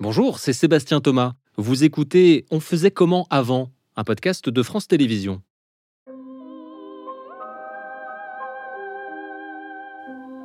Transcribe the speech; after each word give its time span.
Bonjour, 0.00 0.38
c'est 0.38 0.52
Sébastien 0.52 1.00
Thomas. 1.00 1.34
Vous 1.56 1.84
écoutez 1.84 2.46
On 2.50 2.58
faisait 2.58 2.90
comment 2.90 3.26
avant 3.30 3.70
un 3.96 4.04
podcast 4.04 4.48
de 4.48 4.62
France 4.62 4.88
Télévisions. 4.88 5.42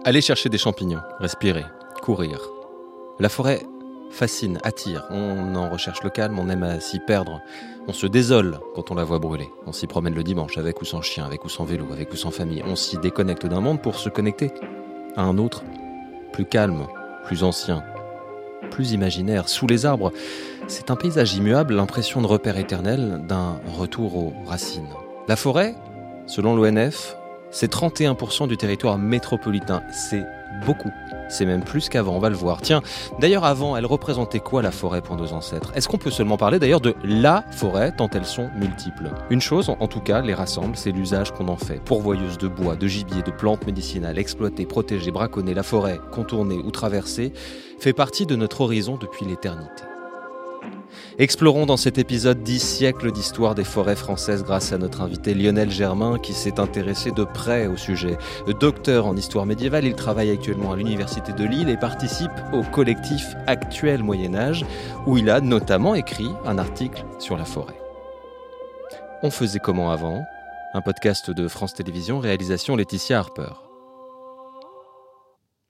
Aller 0.04 0.22
chercher 0.22 0.50
des 0.50 0.58
champignons, 0.58 1.02
respirer, 1.20 1.66
courir. 2.04 2.40
La 3.20 3.30
forêt 3.30 3.64
fascine, 4.12 4.60
attire. 4.64 5.06
On 5.10 5.56
en 5.56 5.70
recherche 5.70 6.04
le 6.04 6.10
calme, 6.10 6.38
on 6.38 6.50
aime 6.50 6.64
à 6.64 6.80
s'y 6.80 7.00
perdre. 7.00 7.42
On 7.88 7.94
se 7.94 8.08
désole 8.08 8.60
quand 8.76 8.92
on 8.92 8.96
la 8.96 9.04
voit 9.04 9.20
brûler. 9.20 9.50
On 9.66 9.72
s'y 9.72 9.88
promène 9.88 10.16
le 10.16 10.24
dimanche 10.24 10.58
avec 10.58 10.82
ou 10.82 10.86
sans 10.86 11.02
chien, 11.02 11.26
avec 11.26 11.44
ou 11.44 11.50
sans 11.50 11.66
vélo, 11.66 11.88
avec 11.92 12.12
ou 12.14 12.16
sans 12.16 12.32
famille. 12.32 12.64
On 12.66 12.76
s'y 12.76 12.98
déconnecte 12.98 13.46
d'un 13.46 13.62
monde 13.62 13.82
pour 13.82 13.96
se 14.00 14.10
connecter 14.10 14.52
à 15.16 15.24
un 15.24 15.38
autre, 15.38 15.64
plus 16.34 16.46
calme, 16.46 16.88
plus 17.26 17.44
ancien, 17.44 17.84
plus 18.72 18.94
imaginaire. 18.94 19.50
Sous 19.50 19.68
les 19.68 19.86
arbres, 19.86 20.14
c'est 20.68 20.92
un 20.92 20.96
paysage 20.96 21.36
immuable, 21.36 21.76
l'impression 21.76 22.22
de 22.22 22.28
repère 22.28 22.58
éternel, 22.58 23.22
d'un 23.28 23.60
retour 23.78 24.16
aux 24.16 24.34
racines. 24.46 24.88
La 25.28 25.36
forêt, 25.36 25.76
selon 26.28 26.56
l'ONF, 26.56 27.18
c'est 27.52 27.72
31% 27.72 28.48
du 28.48 28.58
territoire 28.58 28.98
métropolitain. 28.98 29.82
C'est 29.92 30.24
beaucoup. 30.66 30.92
C'est 31.30 31.46
même 31.46 31.64
plus 31.64 31.90
qu'avant, 31.90 32.14
on 32.14 32.20
va 32.20 32.30
le 32.30 32.36
voir. 32.36 32.62
Tiens, 32.62 32.82
d'ailleurs 33.20 33.46
avant, 33.46 33.76
elle 33.76 33.86
représentait 33.86 34.40
quoi 34.40 34.62
la 34.62 34.72
forêt 34.72 35.02
pour 35.02 35.16
nos 35.16 35.34
ancêtres? 35.34 35.72
Est-ce 35.76 35.88
qu'on 35.88 35.98
peut 35.98 36.12
seulement 36.12 36.38
parler 36.38 36.60
d'ailleurs 36.60 36.82
de 36.82 36.96
la 37.04 37.44
forêt 37.52 37.92
tant 37.92 38.10
elles 38.14 38.26
sont 38.26 38.50
multiples? 38.56 39.12
Une 39.30 39.42
chose 39.42 39.70
en 39.70 39.88
tout 39.88 40.02
cas 40.02 40.22
les 40.22 40.34
rassemble, 40.34 40.76
c'est 40.76 40.92
l'usage 40.92 41.32
qu'on 41.32 41.48
en 41.48 41.58
fait. 41.58 41.82
Pourvoyeuse 41.84 42.38
de 42.38 42.48
bois, 42.48 42.76
de 42.76 42.88
gibier, 42.88 43.24
de 43.24 43.32
plantes 43.32 43.66
médicinales, 43.66 44.18
exploitée, 44.18 44.66
protégée, 44.66 45.12
braconnée, 45.12 45.54
la 45.54 45.64
forêt, 45.64 46.00
contournée 46.12 46.62
ou 46.64 46.72
traversée, 46.72 47.34
fait 47.80 47.94
partie 47.94 48.26
de 48.26 48.36
notre 48.36 48.62
horizon 48.62 48.98
depuis 49.00 49.26
l'éternité. 49.26 49.84
Explorons 51.18 51.66
dans 51.66 51.78
cet 51.78 51.98
épisode 51.98 52.44
10 52.44 52.60
siècles 52.60 53.12
d'histoire 53.12 53.56
des 53.56 53.64
forêts 53.64 53.96
françaises 53.96 54.44
grâce 54.44 54.74
à 54.74 54.78
notre 54.78 55.02
invité 55.02 55.34
Lionel 55.34 55.72
Germain 55.72 56.20
qui 56.20 56.34
s'est 56.34 56.60
intéressé 56.60 57.12
de 57.12 57.24
près 57.24 57.68
au 57.68 57.78
sujet. 57.78 58.18
Docteur 58.60 59.06
en 59.06 59.16
histoire 59.16 59.46
médiévale, 59.46 59.86
il 59.86 59.96
travaille 59.96 60.32
actuellement 60.32 60.74
à 60.74 60.76
l'Université 60.76 61.34
de 61.34 61.44
Lille 61.44 61.70
et 61.70 61.78
participe 61.78 62.32
au 62.54 62.64
collectif 62.64 63.36
Actuel 63.48 64.04
Moyen 64.04 64.36
Âge 64.36 64.66
où 65.06 65.18
il 65.18 65.30
a 65.30 65.42
notamment 65.42 65.96
écrit 65.96 66.30
un 66.46 66.58
article 66.58 67.04
sur 67.20 67.38
la 67.38 67.46
forêt. 67.46 67.80
On 69.24 69.32
faisait 69.32 69.60
comment 69.60 69.92
avant? 69.92 70.24
Un 70.74 70.82
podcast 70.82 71.32
de 71.32 71.48
France 71.48 71.74
Télévisions, 71.74 72.20
réalisation 72.20 72.76
Laetitia 72.76 73.20
Harper. 73.20 73.65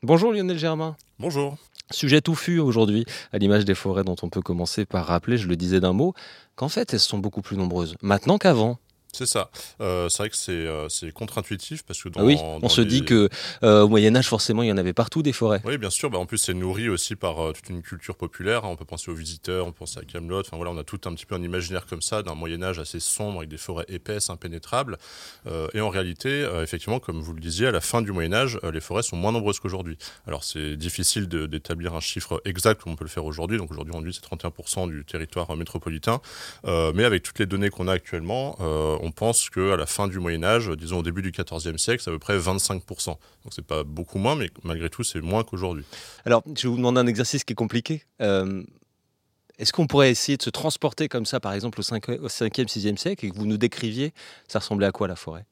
Bonjour 0.06 0.32
Lionel 0.32 0.60
Germain. 0.60 0.96
Bonjour. 1.18 1.58
Sujet 1.90 2.22
touffu 2.22 2.60
aujourd'hui, 2.60 3.06
à 3.34 3.40
l'image 3.40 3.66
des 3.66 3.74
forêts 3.74 4.04
dont 4.04 4.16
on 4.22 4.30
peut 4.30 4.44
commencer 4.44 4.86
par 4.86 5.08
rappeler, 5.08 5.36
je 5.36 5.48
le 5.48 5.56
disais 5.56 5.80
d'un 5.80 5.94
mot, 5.94 6.14
qu'en 6.56 6.70
fait 6.70 6.94
elles 6.94 7.00
sont 7.00 7.18
beaucoup 7.18 7.42
plus 7.42 7.58
nombreuses 7.58 7.96
maintenant 8.04 8.38
qu'avant. 8.38 8.78
C'est 9.16 9.26
ça. 9.26 9.50
Euh, 9.80 10.10
c'est 10.10 10.24
vrai 10.24 10.30
que 10.30 10.36
c'est 10.36 10.52
euh, 10.52 10.90
contre-intuitif 11.14 11.84
parce 11.84 12.04
que 12.04 12.10
dans, 12.10 12.22
oui, 12.22 12.36
on 12.42 12.68
se 12.68 12.82
dit 12.82 13.06
que 13.06 13.30
euh, 13.64 13.84
au 13.84 13.88
Moyen 13.88 14.14
Âge 14.14 14.28
forcément 14.28 14.62
il 14.62 14.68
y 14.68 14.72
en 14.74 14.78
avait 14.78 14.92
partout 14.92 15.24
des 15.24 15.32
forêts. 15.32 15.62
Oui, 15.64 15.78
bien 15.78 15.90
sûr. 15.90 16.10
Bah, 16.10 16.18
en 16.18 16.26
plus 16.26 16.38
c'est 16.38 16.54
nourri 16.54 16.90
aussi 16.90 17.16
par 17.16 17.54
toute 17.54 17.70
une 17.70 17.82
culture 17.82 18.18
populaire. 18.18 18.66
On 18.66 18.76
peut 18.76 18.84
penser 18.84 19.10
aux 19.10 19.16
visiteurs, 19.16 19.68
on 19.68 19.72
pense 19.72 19.96
à 19.96 20.02
Camelot. 20.02 20.42
Enfin 20.42 20.58
voilà, 20.58 20.72
on 20.72 20.78
a 20.78 20.84
tout 20.84 21.00
un 21.06 21.14
petit 21.14 21.26
peu 21.26 21.36
un 21.36 21.42
imaginaire 21.42 21.86
comme 21.86 22.02
ça 22.02 22.24
d'un 22.24 22.36
Moyen 22.36 22.62
Âge 22.62 22.78
assez 22.78 23.00
sombre 23.00 23.38
avec 23.38 23.50
des 23.50 23.58
forêts 23.58 23.86
épaisses, 23.88 24.30
impénétrables. 24.30 24.98
et 25.74 25.80
en 25.80 25.90
réalité, 25.90 26.46
effectivement, 26.62 27.00
comme 27.00 27.22
vous 27.22 27.34
le 27.34 27.40
disiez, 27.40 27.68
à 27.68 27.72
la 27.72 27.82
fin 27.82 28.02
du 28.02 28.12
Moyen 28.12 28.34
Âge, 28.34 28.60
les 28.74 28.82
forêts 28.82 29.04
sont 29.04 29.16
moins 29.16 29.32
nombreuses 29.32 29.60
qu'aujourd'hui. 29.60 29.98
Alors 30.28 30.44
c'est 30.44 30.76
difficile 30.76 31.30
d'établir 31.30 31.96
un 31.96 32.02
chiffre 32.02 32.42
exact 32.44 32.82
comme 32.82 32.92
on 32.92 32.96
peut 32.98 33.06
le 33.06 33.10
faire 33.10 33.26
aujourd'hui. 33.26 33.58
Donc 33.58 33.72
aujourd'hui, 33.72 33.94
on 33.96 34.02
dit 34.02 34.12
c'est 34.12 34.26
31% 34.26 34.90
du 34.90 35.06
territoire 35.06 35.56
métropolitain. 35.56 36.20
mais 36.66 37.06
avec 37.06 37.24
toutes 37.24 37.40
les 37.40 37.46
données 37.46 37.70
qu'on 37.70 37.88
a 37.88 37.94
actuellement, 37.94 38.58
on 38.60 39.05
pense 39.12 39.50
qu'à 39.50 39.76
la 39.76 39.86
fin 39.86 40.08
du 40.08 40.20
Moyen 40.20 40.44
Âge, 40.44 40.70
disons 40.78 41.00
au 41.00 41.04
début 41.04 41.22
du 41.22 41.32
XIVe 41.32 41.78
siècle, 41.78 42.02
c'est 42.04 42.10
à 42.10 42.14
peu 42.14 42.20
près 42.20 42.38
25%. 42.38 43.06
Donc 43.06 43.18
c'est 43.52 43.66
pas 43.66 43.84
beaucoup 43.84 44.18
moins, 44.18 44.36
mais 44.36 44.50
malgré 44.64 44.90
tout, 44.90 45.04
c'est 45.04 45.22
moins 45.22 45.44
qu'aujourd'hui. 45.44 45.86
Alors, 46.26 46.44
je 46.56 46.64
vais 46.64 46.70
vous 46.70 46.78
demander 46.78 47.00
un 47.00 47.08
exercice 47.08 47.44
qui 47.44 47.54
est 47.54 47.56
compliqué. 47.56 48.04
Euh, 48.22 48.64
est-ce 49.58 49.72
qu'on 49.72 49.88
pourrait 49.88 50.12
essayer 50.12 50.38
de 50.38 50.44
se 50.44 50.50
transporter 50.50 51.08
comme 51.08 51.26
ça, 51.26 51.40
par 51.40 51.54
exemple, 51.54 51.80
au 51.80 51.84
5e, 51.84 52.20
au 52.20 52.28
5e 52.28 52.68
6e 52.68 52.98
siècle, 52.98 53.26
et 53.26 53.32
que 53.32 53.36
vous 53.36 53.46
nous 53.46 53.58
décriviez, 53.58 54.14
ça 54.48 54.60
ressemblait 54.60 54.88
à 54.88 54.92
quoi 54.92 55.08
la 55.08 55.16
forêt? 55.16 55.46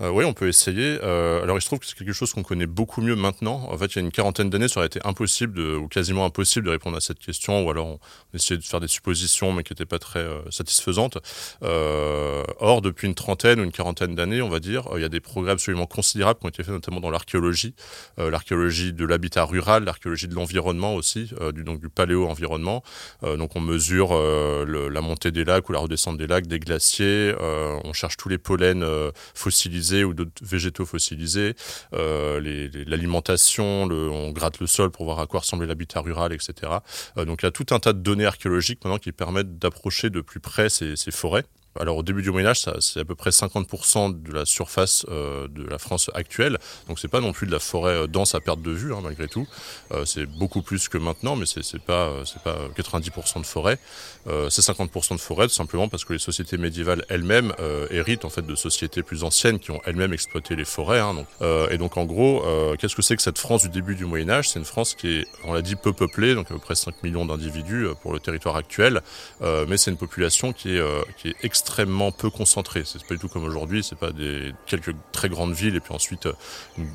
Euh, 0.00 0.10
oui, 0.10 0.24
on 0.24 0.32
peut 0.32 0.48
essayer. 0.48 0.98
Euh, 1.02 1.42
alors, 1.42 1.58
il 1.58 1.60
se 1.60 1.66
trouve 1.66 1.78
que 1.78 1.86
c'est 1.86 1.96
quelque 1.96 2.12
chose 2.12 2.32
qu'on 2.32 2.42
connaît 2.42 2.66
beaucoup 2.66 3.02
mieux 3.02 3.16
maintenant. 3.16 3.66
En 3.70 3.76
fait, 3.76 3.86
il 3.86 3.96
y 3.96 3.98
a 3.98 4.02
une 4.02 4.10
quarantaine 4.10 4.50
d'années, 4.50 4.68
ça 4.68 4.80
aurait 4.80 4.86
été 4.86 5.00
impossible, 5.04 5.60
ou 5.60 5.88
quasiment 5.88 6.24
impossible, 6.24 6.66
de 6.66 6.70
répondre 6.70 6.96
à 6.96 7.00
cette 7.00 7.18
question, 7.18 7.64
ou 7.64 7.70
alors 7.70 7.86
on 7.86 7.98
essayait 8.34 8.58
de 8.58 8.64
faire 8.64 8.80
des 8.80 8.88
suppositions, 8.88 9.52
mais 9.52 9.62
qui 9.62 9.72
n'étaient 9.72 9.86
pas 9.86 9.98
très 9.98 10.20
euh, 10.20 10.40
satisfaisantes. 10.50 11.18
or, 11.62 12.82
depuis 12.82 13.08
une 13.08 13.14
trentaine 13.14 13.60
ou 13.60 13.64
une 13.64 13.72
quarantaine 13.72 14.14
d'années, 14.14 14.42
on 14.42 14.48
va 14.48 14.60
dire, 14.60 14.88
il 14.94 15.02
y 15.02 15.04
a 15.04 15.08
des 15.08 15.20
progrès 15.20 15.52
absolument 15.52 15.86
considérables 15.86 16.40
qui 16.40 16.46
ont 16.46 16.50
été 16.50 16.62
faits, 16.62 16.72
notamment 16.72 17.00
dans 17.00 17.10
l'archéologie, 17.10 17.74
l'archéologie 18.16 18.92
de 18.92 19.04
l'habitat 19.04 19.44
rural, 19.44 19.84
l'archéologie 19.84 20.28
de 20.28 20.34
l'environnement 20.34 20.94
aussi, 20.94 21.30
du, 21.54 21.64
donc 21.64 21.80
du 21.80 21.88
paléo-environnement. 21.88 22.82
donc, 23.22 23.56
on 23.56 23.60
mesure 23.60 24.14
la 24.14 25.00
montée 25.00 25.30
des 25.30 25.44
lacs 25.44 25.68
ou 25.68 25.72
la 25.72 25.78
redescente 25.78 26.16
des 26.16 26.26
lacs, 26.26 26.46
des 26.46 26.58
glaciers. 26.58 27.34
on 27.40 27.92
cherche 27.92 28.16
tous 28.16 28.28
les 28.28 28.38
pollens 28.38 29.12
fossiles 29.34 29.59
ou 30.04 30.14
d'autres 30.14 30.42
végétaux 30.42 30.86
fossilisés, 30.86 31.54
euh, 31.92 32.40
l'alimentation, 32.86 33.84
on 33.84 34.30
gratte 34.32 34.60
le 34.60 34.66
sol 34.66 34.90
pour 34.90 35.04
voir 35.04 35.20
à 35.20 35.26
quoi 35.26 35.40
ressemblait 35.40 35.66
l'habitat 35.66 36.00
rural, 36.00 36.32
etc. 36.32 36.72
Euh, 37.16 37.24
donc 37.24 37.42
il 37.42 37.46
y 37.46 37.48
a 37.48 37.50
tout 37.50 37.66
un 37.70 37.78
tas 37.78 37.92
de 37.92 38.00
données 38.00 38.26
archéologiques 38.26 38.84
maintenant 38.84 38.98
qui 38.98 39.12
permettent 39.12 39.58
d'approcher 39.58 40.10
de 40.10 40.20
plus 40.20 40.40
près 40.40 40.68
ces 40.68 40.96
forêts. 41.10 41.44
Alors 41.80 41.96
au 41.96 42.02
début 42.02 42.20
du 42.20 42.30
Moyen 42.30 42.48
Âge, 42.48 42.66
c'est 42.80 43.00
à 43.00 43.04
peu 43.06 43.14
près 43.14 43.30
50% 43.30 44.22
de 44.22 44.32
la 44.32 44.44
surface 44.44 45.06
euh, 45.08 45.48
de 45.48 45.64
la 45.64 45.78
France 45.78 46.10
actuelle. 46.12 46.58
Donc 46.88 46.98
c'est 46.98 47.08
pas 47.08 47.20
non 47.20 47.32
plus 47.32 47.46
de 47.46 47.52
la 47.52 47.58
forêt 47.58 47.94
euh, 47.94 48.06
dense 48.06 48.34
à 48.34 48.40
perte 48.40 48.60
de 48.60 48.70
vue, 48.70 48.92
hein, 48.92 49.00
malgré 49.02 49.28
tout. 49.28 49.48
Euh, 49.92 50.04
c'est 50.04 50.26
beaucoup 50.26 50.60
plus 50.60 50.90
que 50.90 50.98
maintenant, 50.98 51.36
mais 51.36 51.46
c'est 51.46 51.80
pas 51.80 52.12
c'est 52.26 52.42
pas 52.42 52.58
90% 52.76 53.40
de 53.40 53.46
forêt. 53.46 53.78
c'est 54.26 54.60
50% 54.60 55.14
de 55.14 55.20
forêt, 55.20 55.48
tout 55.48 55.54
simplement 55.54 55.88
parce 55.88 56.04
que 56.04 56.12
les 56.12 56.18
sociétés 56.18 56.58
médiévales 56.58 57.04
elles-mêmes 57.08 57.54
héritent 57.90 58.26
en 58.26 58.30
fait 58.30 58.46
de 58.46 58.54
sociétés 58.54 59.02
plus 59.02 59.24
anciennes 59.24 59.58
qui 59.58 59.70
ont 59.70 59.80
elles-mêmes 59.86 60.12
exploité 60.12 60.56
les 60.56 60.66
forêts. 60.66 61.00
Hein, 61.00 61.14
donc, 61.14 61.26
et 61.70 61.78
donc 61.78 61.96
en 61.96 62.04
gros, 62.04 62.44
qu'est-ce 62.78 62.94
que 62.94 63.02
c'est 63.02 63.16
que 63.16 63.22
cette 63.22 63.38
France 63.38 63.62
du 63.62 63.70
début 63.70 63.94
du 63.94 64.04
Moyen 64.04 64.28
Âge? 64.28 64.50
C'est 64.50 64.58
une 64.58 64.64
France 64.64 64.94
qui 64.94 65.20
est, 65.20 65.26
on 65.44 65.54
l'a 65.54 65.62
dit, 65.62 65.76
peu 65.76 65.92
peuplée, 65.92 66.34
donc 66.34 66.50
à 66.50 66.54
peu 66.54 66.60
près 66.60 66.74
5 66.74 67.02
millions 67.02 67.24
d'individus 67.24 67.86
pour 68.02 68.12
le 68.12 68.20
territoire 68.20 68.56
actuel, 68.56 69.00
mais 69.40 69.78
c'est 69.78 69.90
une 69.90 69.96
population 69.96 70.52
qui 70.52 70.76
est 70.76 70.82
qui 71.16 71.28
est 71.28 71.36
extrêmement 71.42 71.69
extrêmement 71.70 72.10
peu 72.10 72.30
concentré. 72.30 72.82
C'est 72.84 73.04
pas 73.04 73.14
du 73.14 73.20
tout 73.20 73.28
comme 73.28 73.44
aujourd'hui. 73.44 73.84
C'est 73.84 73.98
pas 73.98 74.10
des 74.10 74.52
quelques 74.66 74.92
très 75.12 75.28
grandes 75.28 75.52
villes 75.52 75.76
et 75.76 75.80
puis 75.80 75.94
ensuite 75.94 76.26
euh, 76.26 76.32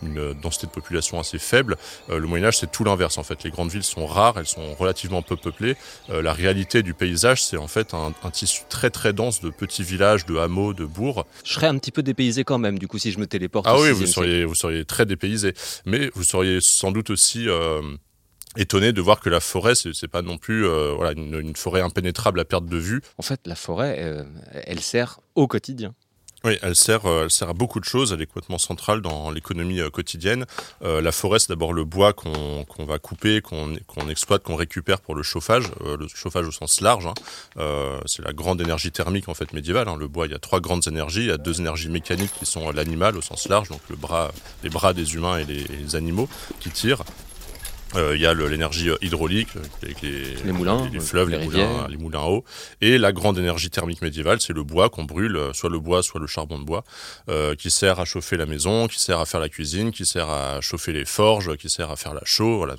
une, 0.03 0.33
densité 0.33 0.67
de 0.67 0.71
population 0.71 1.17
assez 1.17 1.39
faible. 1.39 1.77
Euh, 2.09 2.19
le 2.19 2.27
Moyen 2.27 2.47
Âge, 2.47 2.57
c'est 2.57 2.69
tout 2.69 2.83
l'inverse 2.83 3.17
en 3.17 3.23
fait. 3.23 3.41
Les 3.43 3.51
grandes 3.51 3.71
villes 3.71 3.83
sont 3.83 4.05
rares, 4.05 4.37
elles 4.37 4.47
sont 4.47 4.75
relativement 4.75 5.21
peu 5.21 5.37
peuplées. 5.37 5.77
Euh, 6.09 6.21
la 6.21 6.33
réalité 6.33 6.83
du 6.83 6.93
paysage, 6.93 7.41
c'est 7.41 7.55
en 7.55 7.69
fait 7.69 7.93
un, 7.93 8.11
tissu 8.31 8.63
très 8.67 8.89
très 8.89 9.13
dense 9.13 9.39
de 9.39 9.49
petits 9.49 9.83
villages, 9.83 10.25
de 10.25 10.35
hameaux, 10.37 10.73
de 10.73 10.83
bourgs. 10.83 11.25
Je 11.45 11.53
serais 11.53 11.67
un 11.67 11.77
petit 11.77 11.91
peu 11.91 12.03
dépaysé 12.03 12.43
quand 12.43 12.57
même. 12.57 12.77
Du 12.77 12.89
coup, 12.89 12.97
si 12.97 13.13
je 13.13 13.19
me 13.19 13.27
téléporte. 13.27 13.67
Ah 13.69 13.79
oui, 13.79 13.91
vous 13.91 14.05
seriez, 14.05 14.43
vous 14.43 14.55
seriez 14.55 14.83
très 14.83 15.05
dépaysé. 15.05 15.53
Mais 15.85 16.11
vous 16.15 16.23
seriez 16.23 16.59
sans 16.59 16.91
doute 16.91 17.11
aussi 17.11 17.47
étonné 18.57 18.93
de 18.93 19.01
voir 19.01 19.19
que 19.19 19.29
la 19.29 19.39
forêt, 19.39 19.73
c'est 19.75 20.07
pas 20.07 20.21
non 20.21 20.37
plus 20.37 20.65
euh, 20.65 20.93
voilà, 20.95 21.11
une, 21.19 21.55
forêt 21.55 21.81
impénétrable 21.81 22.39
à 22.39 22.45
perte 22.45 22.65
de 22.65 22.77
vue. 22.77 23.01
En 23.17 23.23
fait, 23.23 23.41
la 23.45 23.55
forêt, 23.55 23.97
euh, 23.99 24.23
elle 24.53 24.79
sert 24.79 25.19
au 25.35 25.47
quotidien. 25.47 25.93
Oui, 26.43 26.59
elle 26.61 26.75
sert, 26.75 27.07
euh, 27.07 27.23
elle 27.23 27.31
sert 27.31 27.49
à 27.49 27.53
beaucoup 27.53 27.79
de 27.79 27.85
choses. 27.85 28.13
Elle 28.13 28.21
est 28.21 28.27
complètement 28.27 28.59
centrale 28.59 29.01
dans 29.01 29.31
l'économie 29.31 29.79
quotidienne. 29.91 30.45
la 30.81 31.11
forêt, 31.11 31.39
c'est 31.39 31.49
d'abord 31.49 31.73
le 31.73 31.85
bois 31.85 32.13
qu'on 32.13 32.65
va 32.85 32.99
couper, 32.99 33.41
qu'on 33.41 34.09
exploite, 34.09 34.43
qu'on 34.43 34.55
récupère 34.55 35.01
pour 35.01 35.15
le 35.15 35.23
chauffage, 35.23 35.71
le 35.83 36.07
chauffage 36.07 36.47
au 36.47 36.51
sens 36.51 36.81
large. 36.81 37.07
Hein. 37.07 37.13
c'est 38.05 38.23
la 38.23 38.33
grande 38.33 38.61
énergie 38.61 38.91
thermique 38.91 39.27
en 39.27 39.33
fait 39.33 39.53
médiévale. 39.53 39.87
Hein. 39.87 39.97
Le 39.97 40.07
bois, 40.07 40.27
il 40.27 40.33
y 40.33 40.35
a 40.35 40.39
trois 40.39 40.59
grandes 40.59 40.87
énergies. 40.87 41.21
Il 41.21 41.27
y 41.27 41.31
a 41.31 41.37
deux 41.37 41.59
énergies 41.59 41.89
mécaniques 41.89 42.33
qui 42.37 42.45
sont 42.45 42.69
l'animal 42.69 43.17
au 43.17 43.21
sens 43.21 43.47
large, 43.49 43.69
donc 43.69 43.81
le 43.89 43.95
bras, 43.95 44.31
les 44.61 44.69
bras 44.69 44.93
des 44.93 45.15
humains 45.15 45.39
et 45.39 45.45
les 45.45 45.95
animaux 45.95 46.29
qui 46.59 46.69
tirent. 46.69 47.03
Euh, 47.97 48.15
il 48.15 48.21
y 48.21 48.25
a 48.25 48.33
l'énergie 48.33 48.89
euh, 48.89 48.97
hydraulique, 49.01 49.49
euh, 49.55 49.59
avec 49.83 50.01
les, 50.01 50.51
moulins, 50.51 50.89
les, 50.91 50.99
fleuves, 50.99 51.29
les, 51.29 51.37
rivières. 51.37 51.87
les 51.87 51.97
moulins 51.97 52.21
à 52.21 52.27
eau. 52.27 52.43
Et 52.81 52.97
la 52.97 53.11
grande 53.11 53.37
énergie 53.37 53.69
thermique 53.69 54.01
médiévale, 54.01 54.41
c'est 54.41 54.53
le 54.53 54.63
bois 54.63 54.89
qu'on 54.89 55.03
brûle, 55.03 55.39
soit 55.53 55.69
le 55.69 55.79
bois, 55.79 56.03
soit 56.03 56.19
le 56.19 56.27
charbon 56.27 56.59
de 56.59 56.63
bois, 56.63 56.83
qui 57.57 57.71
sert 57.71 57.99
à 57.99 58.05
chauffer 58.05 58.37
la 58.37 58.45
maison, 58.45 58.87
qui 58.87 58.99
sert 58.99 59.19
à 59.19 59.25
faire 59.25 59.39
la 59.39 59.49
cuisine, 59.49 59.91
qui 59.91 60.05
sert 60.05 60.29
à 60.29 60.61
chauffer 60.61 60.93
les 60.93 61.05
forges, 61.05 61.55
qui 61.57 61.69
sert 61.69 61.91
à 61.91 61.95
faire 61.95 62.13
la 62.13 62.21
chaux. 62.25 62.57
Voilà, 62.57 62.75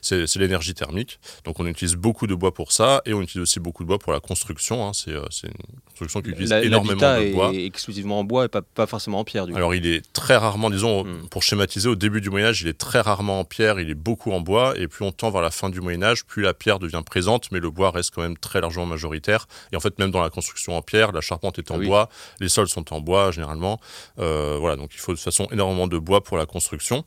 c'est 0.00 0.36
l'énergie 0.36 0.74
thermique. 0.74 1.18
Donc 1.44 1.60
on 1.60 1.66
utilise 1.66 1.96
beaucoup 1.96 2.26
de 2.26 2.34
bois 2.34 2.52
pour 2.52 2.72
ça, 2.72 3.02
et 3.06 3.14
on 3.14 3.22
utilise 3.22 3.42
aussi 3.42 3.60
beaucoup 3.60 3.82
de 3.82 3.88
bois 3.88 3.98
pour 3.98 4.12
la 4.12 4.20
construction. 4.20 4.86
Hein. 4.86 4.92
C'est 4.94 5.12
une 5.12 5.52
construction 5.88 6.22
qui 6.22 6.30
utilise 6.30 6.52
énormément 6.52 7.00
de 7.00 7.32
bois. 7.32 7.52
est 7.52 7.64
exclusivement 7.64 8.20
en 8.20 8.24
bois 8.24 8.46
et 8.46 8.48
pas, 8.48 8.62
pas 8.62 8.86
forcément 8.86 9.20
en 9.20 9.24
pierre. 9.24 9.46
Du 9.46 9.54
Alors 9.54 9.74
il 9.74 9.86
est 9.86 10.02
très 10.12 10.36
rarement, 10.36 10.70
disons, 10.70 11.04
hmm. 11.04 11.28
pour 11.30 11.42
schématiser, 11.42 11.88
au 11.88 11.96
début 11.96 12.20
du 12.20 12.30
Moyen 12.30 12.46
Âge, 12.46 12.62
il 12.62 12.68
est 12.68 12.78
très 12.78 13.00
rarement 13.00 13.40
en 13.40 13.44
pierre, 13.44 13.80
il 13.80 13.90
est 13.90 13.94
beaucoup 13.94 14.32
en 14.32 14.40
bois, 14.44 14.74
et 14.76 14.86
plus 14.86 15.04
on 15.04 15.10
tend 15.10 15.30
vers 15.30 15.42
la 15.42 15.50
fin 15.50 15.70
du 15.70 15.80
Moyen 15.80 16.02
Âge, 16.02 16.24
plus 16.24 16.42
la 16.42 16.54
pierre 16.54 16.78
devient 16.78 17.02
présente, 17.04 17.50
mais 17.50 17.58
le 17.58 17.70
bois 17.70 17.90
reste 17.90 18.14
quand 18.14 18.22
même 18.22 18.38
très 18.38 18.60
largement 18.60 18.86
majoritaire. 18.86 19.46
Et 19.72 19.76
en 19.76 19.80
fait, 19.80 19.98
même 19.98 20.10
dans 20.10 20.22
la 20.22 20.30
construction 20.30 20.76
en 20.76 20.82
pierre, 20.82 21.10
la 21.12 21.20
charpente 21.20 21.58
est 21.58 21.70
en 21.70 21.78
oui. 21.78 21.86
bois, 21.86 22.08
les 22.40 22.48
sols 22.48 22.68
sont 22.68 22.94
en 22.94 23.00
bois 23.00 23.32
généralement. 23.32 23.80
Euh, 24.18 24.56
voilà, 24.60 24.76
donc 24.76 24.94
il 24.94 25.00
faut 25.00 25.12
de 25.12 25.16
toute 25.16 25.24
façon 25.24 25.48
énormément 25.50 25.88
de 25.88 25.98
bois 25.98 26.22
pour 26.22 26.36
la 26.36 26.46
construction. 26.46 27.04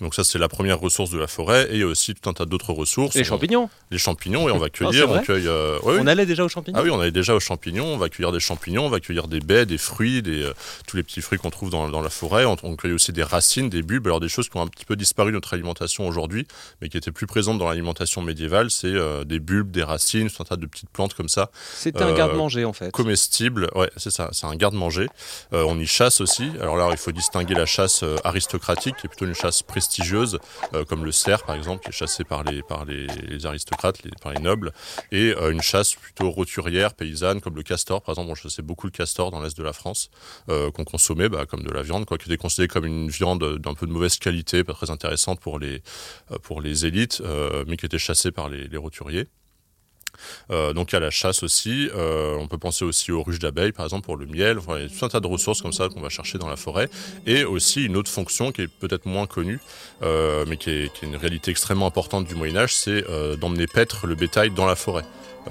Donc 0.00 0.14
ça, 0.14 0.24
c'est 0.24 0.38
la 0.38 0.48
première 0.48 0.80
ressource 0.80 1.10
de 1.10 1.18
la 1.18 1.26
forêt. 1.26 1.68
Et 1.70 1.74
il 1.74 1.80
y 1.80 1.82
a 1.82 1.86
aussi 1.86 2.14
tout 2.14 2.28
un 2.28 2.32
tas 2.32 2.44
d'autres 2.46 2.72
ressources. 2.72 3.14
Les 3.14 3.20
On- 3.20 3.24
champignons. 3.24 3.70
Les 3.90 3.98
champignons, 3.98 4.48
et 4.48 4.52
on 4.52 4.58
va 4.58 4.66
c'est 4.66 4.70
cueillir. 4.84 5.06
vrai 5.06 5.20
on 5.20 5.22
cueille. 5.22 5.46
euh, 5.46 5.78
ouais. 5.82 5.98
On 6.00 6.06
allait 6.06 6.26
déjà 6.26 6.44
aux 6.44 6.48
champignons. 6.48 6.78
Ah 6.78 6.82
oui, 6.82 6.90
on 6.90 6.98
allait 7.00 7.10
déjà 7.12 7.34
aux 7.34 7.40
champignons. 7.40 7.84
On 7.86 7.98
va 7.98 8.08
cueillir 8.08 8.32
des 8.32 8.40
champignons, 8.40 8.86
on 8.86 8.88
va 8.88 9.00
cueillir 9.00 9.28
des 9.28 9.40
baies, 9.40 9.66
des 9.66 9.78
fruits, 9.78 10.22
des, 10.22 10.42
euh, 10.42 10.54
tous 10.86 10.96
les 10.96 11.02
petits 11.02 11.20
fruits 11.20 11.38
qu'on 11.38 11.50
trouve 11.50 11.70
dans, 11.70 11.88
dans 11.88 12.00
la 12.00 12.10
forêt. 12.10 12.44
On, 12.46 12.56
on 12.62 12.74
cueille 12.76 12.92
aussi 12.92 13.12
des 13.12 13.22
racines, 13.22 13.68
des 13.68 13.82
bulbes. 13.82 14.06
Alors 14.06 14.20
des 14.20 14.28
choses 14.28 14.48
qui 14.48 14.56
ont 14.56 14.62
un 14.62 14.66
petit 14.66 14.84
peu 14.84 14.96
disparu 14.96 15.30
de 15.30 15.36
notre 15.36 15.52
alimentation 15.54 16.08
aujourd'hui, 16.08 16.46
mais 16.80 16.88
qui 16.88 16.96
étaient 16.96 17.12
plus 17.12 17.26
présentes 17.26 17.58
dans 17.58 17.68
l'alimentation 17.68 18.22
médiévale. 18.22 18.70
C'est 18.70 18.86
euh, 18.88 19.24
des 19.24 19.38
bulbes, 19.40 19.70
des 19.70 19.82
racines, 19.84 20.30
tout 20.30 20.42
un 20.42 20.46
tas 20.46 20.56
de 20.56 20.66
petites 20.66 20.90
plantes 20.90 21.14
comme 21.14 21.28
ça, 21.28 21.50
C'était 21.74 22.02
un 22.02 22.12
garde-manger 22.14 22.64
en 22.64 22.72
fait. 22.72 22.90
comestibles. 22.92 23.68
Ouais, 23.74 23.90
c'est 23.96 24.10
ça. 24.10 24.30
C'est 24.32 24.46
un 24.46 24.56
garde-manger. 24.56 25.06
On 25.52 25.78
y 25.78 25.86
chasse 25.86 26.20
aussi. 26.20 26.50
Alors 26.60 26.76
là, 26.76 26.88
il 26.90 26.96
faut 26.96 27.12
distinguer 27.12 27.54
la 27.54 27.66
chasse 27.66 28.04
aristocratique, 28.24 28.96
qui 28.96 29.06
est 29.06 29.08
plutôt 29.08 29.26
une 29.26 29.34
chasse 29.34 29.62
prestigieuse, 29.62 29.81
euh, 30.74 30.84
comme 30.84 31.04
le 31.04 31.12
cerf 31.12 31.44
par 31.44 31.56
exemple, 31.56 31.82
qui 31.82 31.90
est 31.90 31.92
chassé 31.92 32.24
par 32.24 32.44
les 32.44 32.62
par 32.62 32.84
les, 32.84 33.06
aristocrates, 33.46 34.02
les, 34.04 34.10
par 34.20 34.32
les 34.32 34.40
nobles, 34.40 34.72
et 35.10 35.34
euh, 35.36 35.50
une 35.50 35.62
chasse 35.62 35.94
plutôt 35.94 36.30
roturière, 36.30 36.94
paysanne, 36.94 37.40
comme 37.40 37.56
le 37.56 37.62
castor 37.62 38.02
par 38.02 38.14
exemple. 38.14 38.30
On 38.30 38.34
chassait 38.34 38.62
beaucoup 38.62 38.86
le 38.86 38.92
castor 38.92 39.30
dans 39.30 39.40
l'est 39.40 39.56
de 39.56 39.62
la 39.62 39.72
France, 39.72 40.10
euh, 40.48 40.70
qu'on 40.70 40.84
consommait 40.84 41.28
bah, 41.28 41.46
comme 41.46 41.62
de 41.62 41.70
la 41.70 41.82
viande, 41.82 42.04
quoi, 42.06 42.18
qui 42.18 42.28
était 42.28 42.36
considérée 42.36 42.68
comme 42.68 42.86
une 42.86 43.08
viande 43.08 43.58
d'un 43.58 43.74
peu 43.74 43.86
de 43.86 43.92
mauvaise 43.92 44.18
qualité, 44.18 44.64
pas 44.64 44.74
très 44.74 44.90
intéressante 44.90 45.40
pour 45.40 45.58
les 45.58 45.82
pour 46.42 46.60
les 46.60 46.86
élites, 46.86 47.22
mais 47.66 47.76
qui 47.76 47.86
était 47.86 47.98
chassée 47.98 48.30
par 48.30 48.48
les 48.48 48.76
roturiers. 48.76 49.28
Euh, 50.50 50.72
donc 50.72 50.94
à 50.94 51.00
la 51.00 51.10
chasse 51.10 51.42
aussi, 51.42 51.88
Euh, 51.94 52.36
on 52.38 52.46
peut 52.48 52.58
penser 52.58 52.84
aussi 52.84 53.12
aux 53.12 53.22
ruches 53.22 53.38
d'abeilles 53.38 53.72
par 53.72 53.84
exemple 53.86 54.04
pour 54.04 54.16
le 54.16 54.26
miel, 54.26 54.58
Enfin, 54.58 54.78
il 54.78 54.82
y 54.84 54.86
a 54.86 54.88
tout 54.88 55.04
un 55.04 55.08
tas 55.08 55.20
de 55.20 55.26
ressources 55.26 55.60
comme 55.62 55.72
ça 55.72 55.88
qu'on 55.88 56.00
va 56.00 56.08
chercher 56.08 56.38
dans 56.38 56.48
la 56.48 56.56
forêt, 56.56 56.88
et 57.26 57.44
aussi 57.44 57.84
une 57.84 57.96
autre 57.96 58.10
fonction 58.10 58.52
qui 58.52 58.62
est 58.62 58.68
peut-être 58.68 59.06
moins 59.06 59.26
connue, 59.26 59.60
euh, 60.02 60.44
mais 60.48 60.56
qui 60.56 60.70
est, 60.70 60.92
qui 60.92 61.04
est 61.04 61.08
une 61.08 61.16
réalité 61.16 61.50
extrêmement 61.50 61.86
importante 61.86 62.26
du 62.26 62.34
Moyen 62.34 62.56
Âge, 62.56 62.74
c'est 62.74 63.04
d'emmener 63.40 63.66
paître 63.66 64.06
le 64.06 64.14
bétail 64.14 64.50
dans 64.50 64.66
la 64.66 64.76
forêt. 64.76 65.04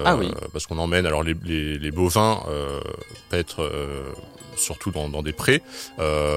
Ah 0.06 0.16
oui. 0.16 0.32
Parce 0.54 0.66
qu'on 0.68 0.78
emmène 0.78 1.06
alors 1.06 1.22
les, 1.24 1.36
les- 1.44 1.78
les 1.78 1.92
bovins 1.92 2.40
paître 3.30 3.70
surtout 4.56 4.92
dans, 4.92 5.10
dans 5.10 5.24
des 5.24 5.34
prés, 5.34 5.62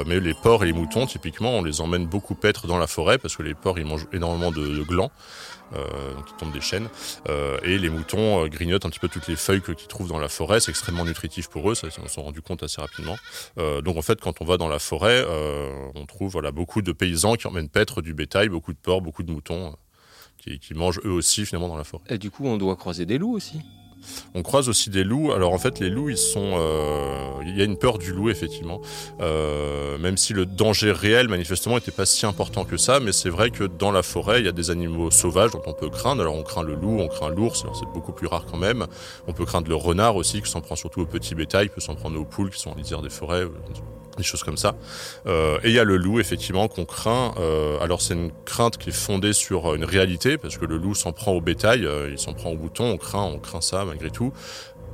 mais 0.06 0.19
les 0.20 0.35
porcs 0.35 0.62
et 0.65 0.67
les 0.67 0.73
moutons 0.73 1.06
typiquement 1.06 1.53
on 1.59 1.62
les 1.62 1.81
emmène 1.81 2.06
beaucoup 2.06 2.35
paître 2.35 2.67
dans 2.67 2.79
la 2.79 2.87
forêt 2.87 3.19
parce 3.19 3.37
que 3.37 3.43
les 3.43 3.55
porcs 3.55 3.79
ils 3.79 3.85
mangent 3.87 4.06
énormément 4.12 4.50
de, 4.50 4.67
de 4.67 4.82
glands. 4.82 5.11
Euh, 5.73 6.13
qui 6.27 6.35
tombent 6.35 6.53
des 6.53 6.61
chênes 6.61 6.89
euh, 7.29 7.59
et 7.65 7.79
les 7.79 7.89
moutons 7.89 8.45
euh, 8.45 8.49
grignotent 8.49 8.85
un 8.85 8.91
petit 8.91 9.01
peu 9.01 9.09
toutes 9.09 9.27
les 9.29 9.35
feuilles 9.35 9.63
qu'ils 9.63 9.89
trouvent 9.89 10.09
dans 10.09 10.19
la 10.19 10.29
forêt. 10.29 10.61
C'est 10.61 10.71
extrêmement 10.71 11.05
nutritif 11.05 11.49
pour 11.49 11.69
eux 11.71 11.75
ça 11.75 11.89
ils 11.89 11.93
s'en 11.93 12.07
sont 12.07 12.23
rendus 12.23 12.43
compte 12.43 12.63
assez 12.63 12.81
rapidement. 12.81 13.17
Donc 13.57 13.97
en 13.97 14.03
fait 14.03 14.21
quand 14.21 14.41
on 14.41 14.45
va 14.45 14.57
dans 14.57 14.69
la 14.69 14.79
forêt 14.79 15.25
on 15.95 16.07
trouve 16.07 16.31
voilà 16.31 16.53
beaucoup 16.53 16.83
de 16.83 16.93
paysans 16.93 17.35
qui 17.35 17.47
emmènent 17.47 17.69
paître 17.69 18.03
du 18.03 18.15
bétail 18.15 18.49
beaucoup 18.51 18.73
de 18.73 18.79
porcs 18.79 19.01
beaucoup 19.01 19.23
de 19.23 19.33
moutons 19.33 19.75
qui, 20.39 20.59
qui 20.59 20.75
mangent 20.75 21.01
eux 21.05 21.11
aussi 21.11 21.47
finalement 21.47 21.69
dans 21.69 21.77
la 21.77 21.85
forêt. 21.85 22.05
Et 22.09 22.19
du 22.19 22.31
coup, 22.31 22.47
on 22.47 22.57
doit 22.57 22.77
croiser 22.77 23.07
des 23.07 23.19
loups 23.19 23.35
aussi. 23.35 23.61
On 24.35 24.43
croise 24.43 24.69
aussi 24.69 24.91
des 24.91 25.05
loups. 25.05 25.33
Alors 25.33 25.53
en 25.53 25.59
fait, 25.59 25.81
les 25.81 25.91
loups, 25.91 26.11
ils 26.11 26.17
sont. 26.17 26.53
euh, 26.56 27.43
Il 27.47 27.56
y 27.56 27.61
a 27.61 27.65
une 27.65 27.77
peur 27.77 27.99
du 27.99 28.12
loup, 28.12 28.31
effectivement. 28.31 28.81
Euh, 29.21 29.99
même 29.99 30.17
si 30.17 30.33
le 30.33 30.47
danger 30.47 30.93
réel, 30.93 31.29
manifestement, 31.29 31.75
n'était 31.77 31.91
pas 31.91 32.06
si 32.06 32.27
important 32.27 32.65
que 32.65 32.77
ça. 32.77 33.01
Mais 33.01 33.12
c'est 33.12 33.31
vrai 33.31 33.51
que 33.51 33.65
dans 33.65 33.93
la 33.93 34.03
forêt, 34.03 34.41
il 34.41 34.47
y 34.47 34.49
a 34.49 34.53
des 34.53 34.71
animaux 34.71 35.11
sauvages 35.11 35.51
dont 35.53 35.62
on 35.67 35.73
peut 35.73 35.91
craindre. 35.91 36.23
Alors 36.23 36.35
on 36.35 36.43
craint 36.43 36.62
le 36.62 36.75
loup, 36.75 36.99
on 37.01 37.09
craint 37.09 37.31
l'ours. 37.31 37.62
Alors 37.62 37.77
c'est 37.77 37.93
beaucoup 37.93 38.12
plus 38.12 38.27
rare 38.27 38.47
quand 38.51 38.59
même. 38.59 38.87
On 39.29 39.33
peut 39.33 39.45
craindre 39.45 39.69
le 39.69 39.77
renard 39.77 40.17
aussi, 40.17 40.43
qui 40.43 40.51
s'en 40.51 40.61
prend 40.61 40.77
surtout 40.77 41.03
au 41.03 41.06
petit 41.06 41.35
bétail, 41.35 41.69
peut 41.69 41.81
s'en 41.81 41.95
prendre 41.95 42.19
aux 42.19 42.25
poules 42.25 42.51
qui 42.51 42.61
sont 42.61 42.71
en 42.71 42.75
lisière 42.75 43.03
des 43.03 43.11
forêts. 43.11 43.45
Des 44.17 44.23
choses 44.23 44.45
comme 44.45 44.57
ça. 44.57 44.77
Euh, 45.27 45.59
et 45.65 45.69
il 45.69 45.75
y 45.75 45.79
a 45.79 45.85
le 45.85 45.97
loup, 45.97 46.21
effectivement, 46.21 46.69
qu'on 46.69 46.85
craint. 46.85 47.35
Euh, 47.39 47.79
alors 47.81 48.01
c'est 48.01 48.15
une 48.15 48.31
crainte 48.45 48.79
qui 48.79 48.91
est 48.91 48.93
fondée 48.93 49.33
sur 49.33 49.73
euh, 49.73 49.77
une 49.77 49.85
réalité, 49.85 50.39
parce 50.39 50.57
que 50.57 50.65
le 50.65 50.77
loup 50.77 50.95
s'en 50.95 51.13
prend 51.13 51.33
au 51.33 51.41
bétail, 51.41 51.85
euh, 51.85 52.11
il 52.11 52.19
s'en 52.19 52.33
prend 52.33 52.51
aux 52.51 52.57
moutons, 52.57 52.91
on 52.91 52.97
craint, 52.97 53.25
on 53.25 53.39
craint 53.39 53.61
ça 53.61 53.85
malgré 53.85 54.11
tout. 54.11 54.33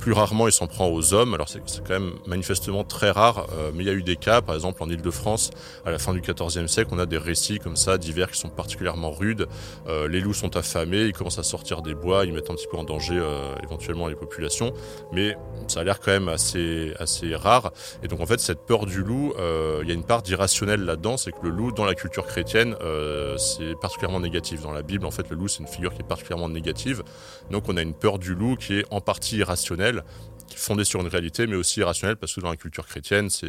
Plus 0.01 0.13
rarement, 0.13 0.47
il 0.47 0.51
s'en 0.51 0.65
prend 0.65 0.87
aux 0.87 1.13
hommes. 1.13 1.35
Alors 1.35 1.47
c'est 1.47 1.59
quand 1.59 1.93
même 1.93 2.13
manifestement 2.25 2.83
très 2.83 3.11
rare, 3.11 3.45
euh, 3.53 3.69
mais 3.71 3.83
il 3.83 3.87
y 3.87 3.89
a 3.91 3.93
eu 3.93 4.01
des 4.01 4.15
cas, 4.15 4.41
par 4.41 4.55
exemple 4.55 4.81
en 4.81 4.89
Île-de-France, 4.89 5.51
à 5.85 5.91
la 5.91 5.99
fin 5.99 6.11
du 6.11 6.21
XIVe 6.21 6.65
siècle, 6.65 6.89
on 6.91 6.97
a 6.97 7.05
des 7.05 7.19
récits 7.19 7.59
comme 7.59 7.75
ça, 7.75 7.99
divers, 7.99 8.31
qui 8.31 8.39
sont 8.39 8.49
particulièrement 8.49 9.11
rudes. 9.11 9.47
Euh, 9.87 10.07
les 10.07 10.19
loups 10.19 10.33
sont 10.33 10.57
affamés, 10.57 11.03
ils 11.03 11.13
commencent 11.13 11.37
à 11.37 11.43
sortir 11.43 11.83
des 11.83 11.93
bois, 11.93 12.25
ils 12.25 12.33
mettent 12.33 12.49
un 12.49 12.55
petit 12.55 12.65
peu 12.67 12.77
en 12.77 12.83
danger 12.83 13.15
euh, 13.15 13.53
éventuellement 13.61 14.07
les 14.07 14.15
populations, 14.15 14.73
mais 15.11 15.37
ça 15.67 15.81
a 15.81 15.83
l'air 15.83 15.99
quand 15.99 16.11
même 16.11 16.29
assez, 16.29 16.93
assez 16.99 17.35
rare. 17.35 17.71
Et 18.03 18.07
donc 18.07 18.19
en 18.21 18.25
fait, 18.25 18.39
cette 18.39 18.65
peur 18.65 18.85
du 18.85 19.03
loup, 19.03 19.33
euh, 19.37 19.79
il 19.83 19.87
y 19.87 19.91
a 19.91 19.93
une 19.93 20.03
part 20.03 20.21
d'irrationnel 20.21 20.83
là-dedans, 20.83 21.17
c'est 21.17 21.31
que 21.31 21.43
le 21.43 21.49
loup, 21.49 21.71
dans 21.71 21.85
la 21.85 21.95
culture 21.95 22.25
chrétienne, 22.25 22.75
euh, 22.81 23.37
c'est 23.37 23.79
particulièrement 23.79 24.19
négatif. 24.19 24.61
Dans 24.61 24.71
la 24.71 24.81
Bible, 24.81 25.05
en 25.05 25.11
fait, 25.11 25.29
le 25.29 25.35
loup, 25.35 25.47
c'est 25.47 25.59
une 25.59 25.67
figure 25.67 25.93
qui 25.93 26.01
est 26.01 26.07
particulièrement 26.07 26.49
négative. 26.49 27.03
Donc 27.51 27.69
on 27.69 27.77
a 27.77 27.81
une 27.81 27.93
peur 27.93 28.19
du 28.19 28.33
loup 28.35 28.55
qui 28.55 28.79
est 28.79 28.85
en 28.91 29.01
partie 29.01 29.37
irrationnelle, 29.37 29.90
est 29.99 30.57
fondée 30.57 30.83
sur 30.83 31.01
une 31.01 31.07
réalité, 31.07 31.47
mais 31.47 31.55
aussi 31.55 31.79
irrationnelle, 31.79 32.17
parce 32.17 32.33
que 32.33 32.41
dans 32.41 32.49
la 32.49 32.57
culture 32.57 32.85
chrétienne, 32.85 33.29
c'est, 33.29 33.47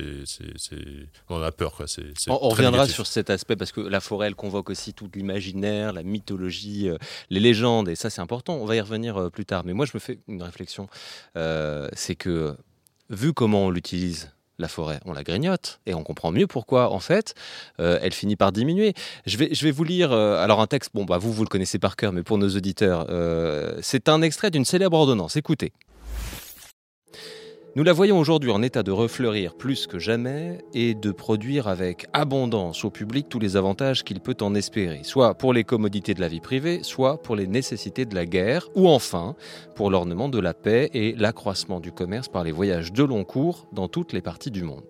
on 1.28 1.36
en 1.36 1.42
a 1.42 1.52
peur. 1.52 1.72
Quoi. 1.72 1.86
C'est, 1.86 2.16
c'est 2.18 2.30
On, 2.30 2.48
reviendra 2.48 2.82
négatif. 2.82 2.94
sur 2.94 3.06
cet 3.06 3.30
aspect 3.30 3.56
parce 3.56 3.72
que 3.72 3.80
la 3.80 4.00
forêt, 4.00 4.28
elle 4.28 4.34
convoque 4.34 4.70
aussi 4.70 4.94
tout 4.94 5.10
l'imaginaire, 5.14 5.92
la 5.92 6.02
mythologie, 6.02 6.88
euh, 6.88 6.98
les 7.30 7.40
légendes, 7.40 7.88
et 7.88 7.96
ça 7.96 8.10
c'est 8.10 8.20
important. 8.20 8.54
On 8.54 8.66
va 8.66 8.76
y 8.76 8.80
revenir 8.80 9.16
euh, 9.16 9.30
plus 9.30 9.44
tard. 9.44 9.64
Mais 9.64 9.72
moi, 9.72 9.86
je 9.86 9.92
me 9.94 9.98
fais 9.98 10.18
une 10.28 10.42
réflexion. 10.42 10.88
Euh, 11.36 11.88
c'est 11.94 12.14
que, 12.14 12.56
vu 13.10 13.32
comment 13.32 13.66
on 13.66 13.70
l'utilise, 13.70 14.30
la 14.62 14.68
forêt, 14.68 15.00
on 15.04 15.12
la 15.12 15.22
grignote 15.22 15.80
et 15.86 15.94
on 15.94 16.02
comprend 16.02 16.32
mieux 16.32 16.46
pourquoi, 16.46 16.90
en 16.90 17.00
fait, 17.00 17.34
euh, 17.80 17.98
elle 18.00 18.12
finit 18.12 18.36
par 18.36 18.52
diminuer. 18.52 18.94
Je 19.26 19.36
vais, 19.36 19.50
je 19.52 19.64
vais 19.64 19.70
vous 19.70 19.84
lire 19.84 20.12
euh, 20.12 20.42
alors 20.42 20.60
un 20.60 20.66
texte, 20.66 20.90
bon, 20.94 21.04
bah, 21.04 21.18
vous, 21.18 21.32
vous 21.32 21.42
le 21.42 21.48
connaissez 21.48 21.78
par 21.78 21.96
cœur, 21.96 22.12
mais 22.12 22.22
pour 22.22 22.38
nos 22.38 22.48
auditeurs, 22.48 23.06
euh, 23.10 23.78
c'est 23.82 24.08
un 24.08 24.22
extrait 24.22 24.50
d'une 24.50 24.64
célèbre 24.64 24.96
ordonnance. 24.96 25.36
Écoutez. 25.36 25.72
Nous 27.74 27.84
la 27.84 27.94
voyons 27.94 28.18
aujourd'hui 28.18 28.50
en 28.50 28.60
état 28.60 28.82
de 28.82 28.90
refleurir 28.90 29.54
plus 29.54 29.86
que 29.86 29.98
jamais 29.98 30.58
et 30.74 30.92
de 30.92 31.10
produire 31.10 31.68
avec 31.68 32.04
abondance 32.12 32.84
au 32.84 32.90
public 32.90 33.30
tous 33.30 33.38
les 33.38 33.56
avantages 33.56 34.04
qu'il 34.04 34.20
peut 34.20 34.36
en 34.42 34.54
espérer, 34.54 35.00
soit 35.04 35.32
pour 35.32 35.54
les 35.54 35.64
commodités 35.64 36.12
de 36.12 36.20
la 36.20 36.28
vie 36.28 36.40
privée, 36.40 36.80
soit 36.82 37.22
pour 37.22 37.34
les 37.34 37.46
nécessités 37.46 38.04
de 38.04 38.14
la 38.14 38.26
guerre, 38.26 38.68
ou 38.74 38.90
enfin 38.90 39.36
pour 39.74 39.90
l'ornement 39.90 40.28
de 40.28 40.38
la 40.38 40.52
paix 40.52 40.90
et 40.92 41.14
l'accroissement 41.14 41.80
du 41.80 41.92
commerce 41.92 42.28
par 42.28 42.44
les 42.44 42.52
voyages 42.52 42.92
de 42.92 43.04
long 43.04 43.24
cours 43.24 43.66
dans 43.72 43.88
toutes 43.88 44.12
les 44.12 44.20
parties 44.20 44.50
du 44.50 44.64
monde. 44.64 44.84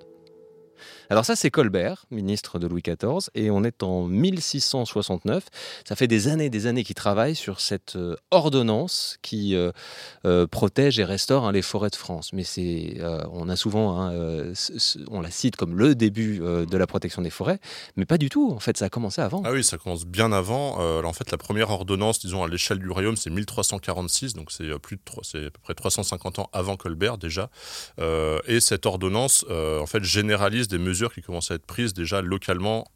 Alors 1.13 1.27
ça, 1.27 1.37
c'est 1.37 1.51
Colbert, 1.51 2.07
ministre 2.11 2.59
de 2.59 2.67
Louis 2.67 2.81
XIV, 2.81 3.29
et 3.35 3.51
on 3.51 3.65
est 3.65 3.83
en 3.83 4.07
1669. 4.07 5.45
Ça 5.87 5.95
fait 5.95 6.07
des 6.07 6.29
années, 6.29 6.49
des 6.49 6.67
années 6.67 6.85
qu'il 6.85 6.95
travaille 6.95 7.35
sur 7.35 7.61
cette 7.61 7.97
euh, 7.97 8.17
ordonnance 8.31 9.19
qui 9.21 9.55
euh, 9.55 9.73
euh, 10.25 10.47
protège 10.47 10.99
et 10.99 11.05
restaure 11.05 11.45
hein, 11.45 11.53
les 11.53 11.61
forêts 11.61 11.91
de 11.91 11.97
France. 11.97 12.33
Mais 12.33 12.45
c'est, 12.45 12.97
on 13.31 13.51
a 13.51 13.57
souvent, 13.57 14.01
hein, 14.01 14.55
on 15.11 15.21
la 15.21 15.31
cite 15.31 15.57
comme 15.57 15.77
le 15.77 15.95
début 15.95 16.39
de 16.39 16.77
la 16.79 16.87
protection 16.87 17.21
des 17.21 17.29
forêts, 17.29 17.59
mais 17.97 18.07
pas 18.07 18.17
du 18.17 18.31
tout. 18.31 18.51
En 18.51 18.61
fait, 18.61 18.79
ça 18.79 18.87
a 18.87 18.89
commencé 18.89 19.21
avant. 19.21 19.43
Ah 19.45 19.53
oui, 19.53 19.63
ça 19.63 19.77
commence 19.77 20.07
bien 20.07 20.33
avant. 20.33 20.79
En 21.05 21.13
fait, 21.13 21.31
la 21.31 21.37
première 21.37 21.69
ordonnance, 21.69 22.21
disons 22.21 22.43
à 22.43 22.49
l'échelle 22.49 22.79
du 22.79 22.89
royaume, 22.89 23.17
c'est 23.17 23.29
1346, 23.29 24.33
donc 24.33 24.51
c'est 24.51 24.79
plus 24.79 24.97
de 24.97 25.03
trois- 25.05 25.25
c'est 25.25 25.45
à 25.45 25.51
peu 25.51 25.61
près 25.63 25.75
350 25.75 26.39
ans 26.39 26.49
avant 26.55 26.77
Colbert 26.79 27.19
déjà. 27.19 27.51
Et 28.47 28.61
cette 28.61 28.87
ordonnance, 28.87 29.45
en 29.51 29.87
fait, 29.87 30.03
généralise 30.03 30.69
des 30.69 30.79
mesures 30.79 31.02
qui 31.11 31.23
commencent 31.23 31.51
à 31.51 31.55
être 31.55 31.67
prises 31.67 31.95
déjà 31.95 32.23
localement. 32.23 32.87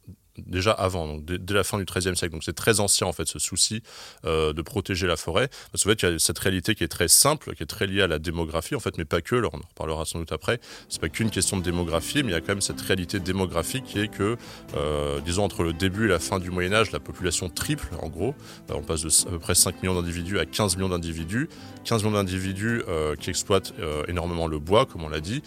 Déjà 0.47 0.73
avant, 0.73 1.07
donc 1.07 1.25
dès, 1.25 1.39
dès 1.39 1.55
la 1.55 1.65
fin 1.65 1.79
du 1.79 1.85
XIIIe 1.85 2.17
siècle. 2.17 2.33
Donc 2.33 2.45
c'est 2.45 2.53
très 2.55 2.81
ancien 2.81 3.07
en 3.07 3.13
fait 3.13 3.27
ce 3.27 3.39
souci 3.39 3.83
euh, 4.25 4.53
de 4.53 4.63
protéger 4.63 5.07
la 5.07 5.17
forêt. 5.17 5.49
Parce 5.73 5.85
qu'en 5.85 5.91
fait, 5.91 6.03
il 6.03 6.11
y 6.11 6.15
a 6.15 6.19
cette 6.19 6.39
réalité 6.39 6.75
qui 6.75 6.85
est 6.85 6.89
très 6.89 7.09
simple, 7.09 7.55
qui 7.55 7.63
est 7.63 7.67
très 7.67 7.87
liée 7.87 8.03
à 8.03 8.07
la 8.07 8.19
démographie 8.19 8.75
en 8.75 8.81
fait, 8.81 8.99
mais 8.99 9.05
pas 9.05 9.21
que. 9.21 9.37
Alors 9.37 9.53
on 9.55 9.59
en 9.59 9.69
reparlera 9.69 10.05
sans 10.05 10.19
doute 10.19 10.33
après. 10.33 10.61
C'est 10.89 11.01
pas 11.01 11.09
qu'une 11.09 11.31
question 11.31 11.57
de 11.57 11.63
démographie, 11.63 12.23
mais 12.23 12.31
il 12.31 12.35
y 12.35 12.37
a 12.37 12.41
quand 12.41 12.49
même 12.49 12.61
cette 12.61 12.81
réalité 12.81 13.21
démographique 13.21 13.85
qui 13.85 13.99
est 14.01 14.09
que 14.09 14.37
euh, 14.77 15.21
disons 15.21 15.45
entre 15.45 15.63
le 15.63 15.73
début 15.73 16.07
et 16.07 16.09
la 16.09 16.19
fin 16.19 16.39
du 16.39 16.51
Moyen 16.51 16.73
Âge, 16.73 16.91
la 16.93 17.01
population 17.01 17.49
triple 17.49 17.89
en 18.01 18.09
gros. 18.09 18.35
Euh, 18.71 18.75
on 18.77 18.83
passe 18.83 19.03
de 19.03 19.29
à 19.29 19.31
peu 19.31 19.39
près 19.39 19.55
5 19.55 19.83
millions 19.83 19.95
d'individus 20.01 20.39
à 20.39 20.45
15 20.47 20.77
millions 20.77 20.89
d'individus. 20.89 21.49
15 21.85 22.03
millions 22.03 22.17
d'individus 22.17 22.83
euh, 22.89 23.15
qui 23.15 23.31
exploitent 23.31 23.73
énormément 24.09 24.49
le 24.49 24.59
bois, 24.59 24.87
comme 24.87 25.05
on 25.05 25.09
l'a 25.09 25.21
dit, 25.21 25.43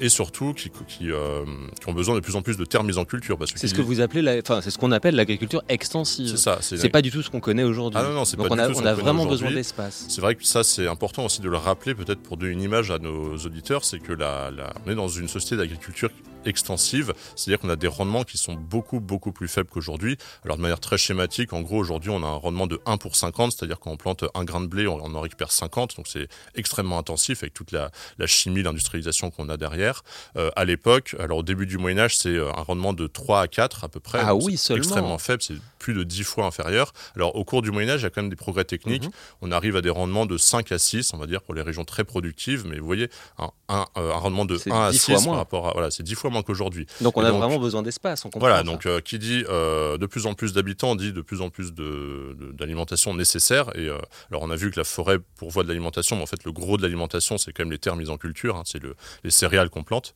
et 0.00 0.08
surtout 0.08 0.54
qui, 0.54 0.70
qui, 0.70 1.08
qui 1.08 1.88
ont 1.88 1.92
besoin 1.92 2.14
de 2.14 2.20
plus 2.20 2.34
en 2.36 2.42
plus 2.42 2.56
de 2.56 2.64
terres 2.64 2.82
mises 2.84 2.98
en 2.98 3.04
culture. 3.04 3.38
C'est 3.54 3.68
ce 3.68 3.74
que 3.74 3.82
vous 3.82 4.00
appelez, 4.00 4.22
la- 4.22 4.31
enfin, 4.40 4.60
c'est 4.62 4.70
ce 4.70 4.78
qu'on 4.78 4.92
appelle 4.92 5.14
l'agriculture 5.14 5.62
extensive. 5.68 6.28
C'est 6.28 6.36
ça. 6.36 6.58
C'est 6.60 6.88
pas 6.88 7.02
du 7.02 7.10
tout 7.10 7.22
ce 7.22 7.30
qu'on 7.30 7.40
connaît 7.40 7.62
aujourd'hui. 7.64 8.00
Ah 8.02 8.06
non, 8.08 8.14
non, 8.14 8.24
c'est 8.24 8.36
Donc 8.36 8.48
pas 8.48 8.54
on 8.54 8.58
a, 8.58 8.68
on 8.70 8.86
a 8.86 8.94
vraiment 8.94 9.26
besoin 9.26 9.50
d'espace. 9.50 10.06
C'est 10.08 10.20
vrai 10.20 10.34
que 10.34 10.44
ça, 10.44 10.62
c'est 10.64 10.86
important 10.86 11.24
aussi 11.24 11.40
de 11.40 11.48
le 11.48 11.56
rappeler, 11.56 11.94
peut-être 11.94 12.20
pour 12.22 12.36
donner 12.36 12.52
une 12.52 12.62
image 12.62 12.90
à 12.90 12.98
nos 12.98 13.36
auditeurs, 13.36 13.84
c'est 13.84 13.98
que 13.98 14.12
la, 14.12 14.50
la- 14.50 14.72
on 14.86 14.90
est 14.90 14.94
dans 14.94 15.08
une 15.08 15.28
société 15.28 15.56
d'agriculture 15.56 16.10
extensive, 16.44 17.12
c'est-à-dire 17.36 17.60
qu'on 17.60 17.70
a 17.70 17.76
des 17.76 17.88
rendements 17.88 18.24
qui 18.24 18.38
sont 18.38 18.54
beaucoup 18.54 19.00
beaucoup 19.00 19.32
plus 19.32 19.48
faibles 19.48 19.68
qu'aujourd'hui. 19.70 20.16
Alors 20.44 20.56
de 20.56 20.62
manière 20.62 20.80
très 20.80 20.98
schématique, 20.98 21.52
en 21.52 21.62
gros 21.62 21.78
aujourd'hui 21.78 22.10
on 22.10 22.22
a 22.22 22.26
un 22.26 22.36
rendement 22.36 22.66
de 22.66 22.80
1 22.86 22.96
pour 22.96 23.16
50, 23.16 23.52
c'est-à-dire 23.52 23.78
quand 23.78 23.90
on 23.90 23.96
plante 23.96 24.24
un 24.34 24.44
grain 24.44 24.60
de 24.60 24.66
blé, 24.66 24.86
on 24.86 25.00
en 25.00 25.20
récupère 25.20 25.52
50, 25.52 25.96
donc 25.96 26.06
c'est 26.08 26.28
extrêmement 26.54 26.98
intensif 26.98 27.42
avec 27.42 27.54
toute 27.54 27.72
la, 27.72 27.90
chimie, 28.26 28.62
l'industrialisation 28.62 29.30
qu'on 29.30 29.48
a 29.48 29.56
derrière. 29.56 30.02
Euh, 30.36 30.50
à 30.56 30.64
l'époque, 30.64 31.16
alors 31.18 31.38
au 31.38 31.42
début 31.42 31.66
du 31.66 31.78
Moyen 31.78 31.98
Âge, 31.98 32.16
c'est 32.16 32.28
euh, 32.28 32.50
un 32.56 32.62
rendement 32.62 32.92
de 32.92 33.06
3 33.06 33.42
à 33.42 33.48
4 33.48 33.84
à 33.84 33.88
peu 33.88 34.00
près. 34.00 34.20
Ah 34.22 34.34
oui, 34.34 34.56
seulement. 34.56 34.82
Extrêmement 34.82 35.18
faible, 35.18 35.42
c'est 35.42 35.56
plus 35.82 35.94
de 35.94 36.02
10 36.02 36.24
fois 36.24 36.46
inférieur. 36.46 36.92
Alors 37.16 37.36
au 37.36 37.44
cours 37.44 37.62
du 37.62 37.70
Moyen 37.70 37.90
Âge, 37.90 38.00
il 38.00 38.04
y 38.04 38.06
a 38.06 38.10
quand 38.10 38.22
même 38.22 38.30
des 38.30 38.36
progrès 38.36 38.64
techniques. 38.64 39.04
Mhm. 39.04 39.10
On 39.42 39.52
arrive 39.52 39.76
à 39.76 39.82
des 39.82 39.90
rendements 39.90 40.26
de 40.26 40.38
5 40.38 40.72
à 40.72 40.78
6, 40.78 41.12
on 41.12 41.18
va 41.18 41.26
dire, 41.26 41.42
pour 41.42 41.54
les 41.54 41.62
régions 41.62 41.84
très 41.84 42.04
productives, 42.04 42.64
mais 42.66 42.78
vous 42.78 42.86
voyez, 42.86 43.08
un, 43.38 43.50
un, 43.68 43.86
euh, 43.98 44.12
rendement 44.14 44.44
de 44.44 44.58
1 44.64 44.80
à 44.80 44.92
6 44.92 45.26
par 45.26 45.36
rapport 45.36 45.68
à... 45.68 45.72
Voilà, 45.72 45.90
c'est 45.90 46.02
10 46.02 46.14
fois 46.14 46.30
moins 46.30 46.42
qu'aujourd'hui. 46.42 46.86
Donc 47.00 47.16
on 47.16 47.24
a 47.24 47.30
vraiment 47.30 47.58
besoin 47.58 47.82
d'espace, 47.82 48.24
Voilà, 48.36 48.62
donc 48.62 48.86
qui 49.02 49.18
dit 49.18 49.42
de 49.42 50.06
plus 50.06 50.26
en 50.26 50.34
plus 50.34 50.52
d'habitants 50.52 50.96
dit 50.96 51.12
de 51.12 51.20
plus 51.20 51.40
en 51.40 51.50
plus 51.50 51.72
d'alimentation 51.72 53.12
de, 53.12 53.18
nécessaire. 53.18 53.70
Et 53.76 53.88
alors 54.30 54.42
on 54.42 54.50
a 54.50 54.56
vu 54.56 54.70
que 54.70 54.78
la 54.78 54.84
forêt 54.84 55.18
pourvoit 55.36 55.62
de 55.62 55.68
l'alimentation, 55.68 56.16
mais 56.16 56.22
en 56.22 56.26
fait 56.26 56.44
le 56.44 56.52
gros 56.52 56.76
de 56.76 56.82
l'alimentation, 56.82 57.38
c'est 57.38 57.52
quand 57.52 57.64
même 57.64 57.72
les 57.72 57.78
terres 57.78 57.96
mises 57.96 58.10
en 58.10 58.16
culture, 58.16 58.56
hein, 58.56 58.62
c'est 58.64 58.82
le, 58.82 58.94
les 59.24 59.30
céréales 59.30 59.70
qu'on 59.70 59.82
plante. 59.82 60.14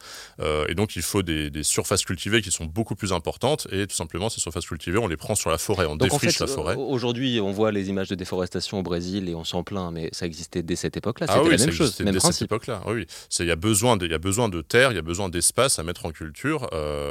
et 0.68 0.74
donc 0.74 0.96
il 0.96 1.02
faut 1.02 1.22
des, 1.22 1.62
surfaces 1.62 2.04
cultivées 2.04 2.42
qui 2.42 2.50
sont 2.50 2.64
beaucoup 2.64 2.94
plus 2.94 3.12
importantes. 3.12 3.66
Et 3.72 3.86
tout 3.86 3.94
simplement, 3.96 4.28
ces 4.28 4.40
surfaces 4.40 4.66
cultivées, 4.66 4.98
on 4.98 5.08
les 5.08 5.16
prend 5.16 5.34
sur 5.34 5.50
la 5.50 5.55
forêt, 5.58 5.86
on 5.86 5.96
défriche 5.96 6.38
la 6.38 6.46
forêt. 6.46 6.76
Aujourd'hui, 6.76 7.40
on 7.40 7.52
voit 7.52 7.72
les 7.72 7.88
images 7.88 8.08
de 8.08 8.14
déforestation 8.14 8.78
au 8.78 8.82
Brésil 8.82 9.28
et 9.28 9.34
on 9.34 9.44
s'en 9.44 9.62
plaint, 9.62 9.92
mais 9.92 10.08
ça 10.12 10.26
existait 10.26 10.62
dès 10.62 10.76
cette 10.76 10.96
époque-là. 10.96 11.26
Ah 11.28 11.38
C'était 11.42 11.56
la 11.56 11.66
même 11.66 11.74
chose, 11.74 11.98
même 12.00 12.12
dès 12.12 12.18
principe. 12.18 12.38
cette 12.38 12.46
époque-là. 12.46 12.82
Oui, 12.86 13.06
il 13.40 13.46
y 13.46 13.50
a 13.50 13.56
besoin 13.56 13.96
de, 13.96 14.06
il 14.06 14.12
y 14.12 14.14
a 14.14 14.18
besoin 14.18 14.48
de 14.48 14.60
terre, 14.60 14.92
il 14.92 14.96
y 14.96 14.98
a 14.98 15.02
besoin 15.02 15.28
d'espace 15.28 15.78
à 15.78 15.82
mettre 15.82 16.06
en 16.06 16.10
culture, 16.10 16.68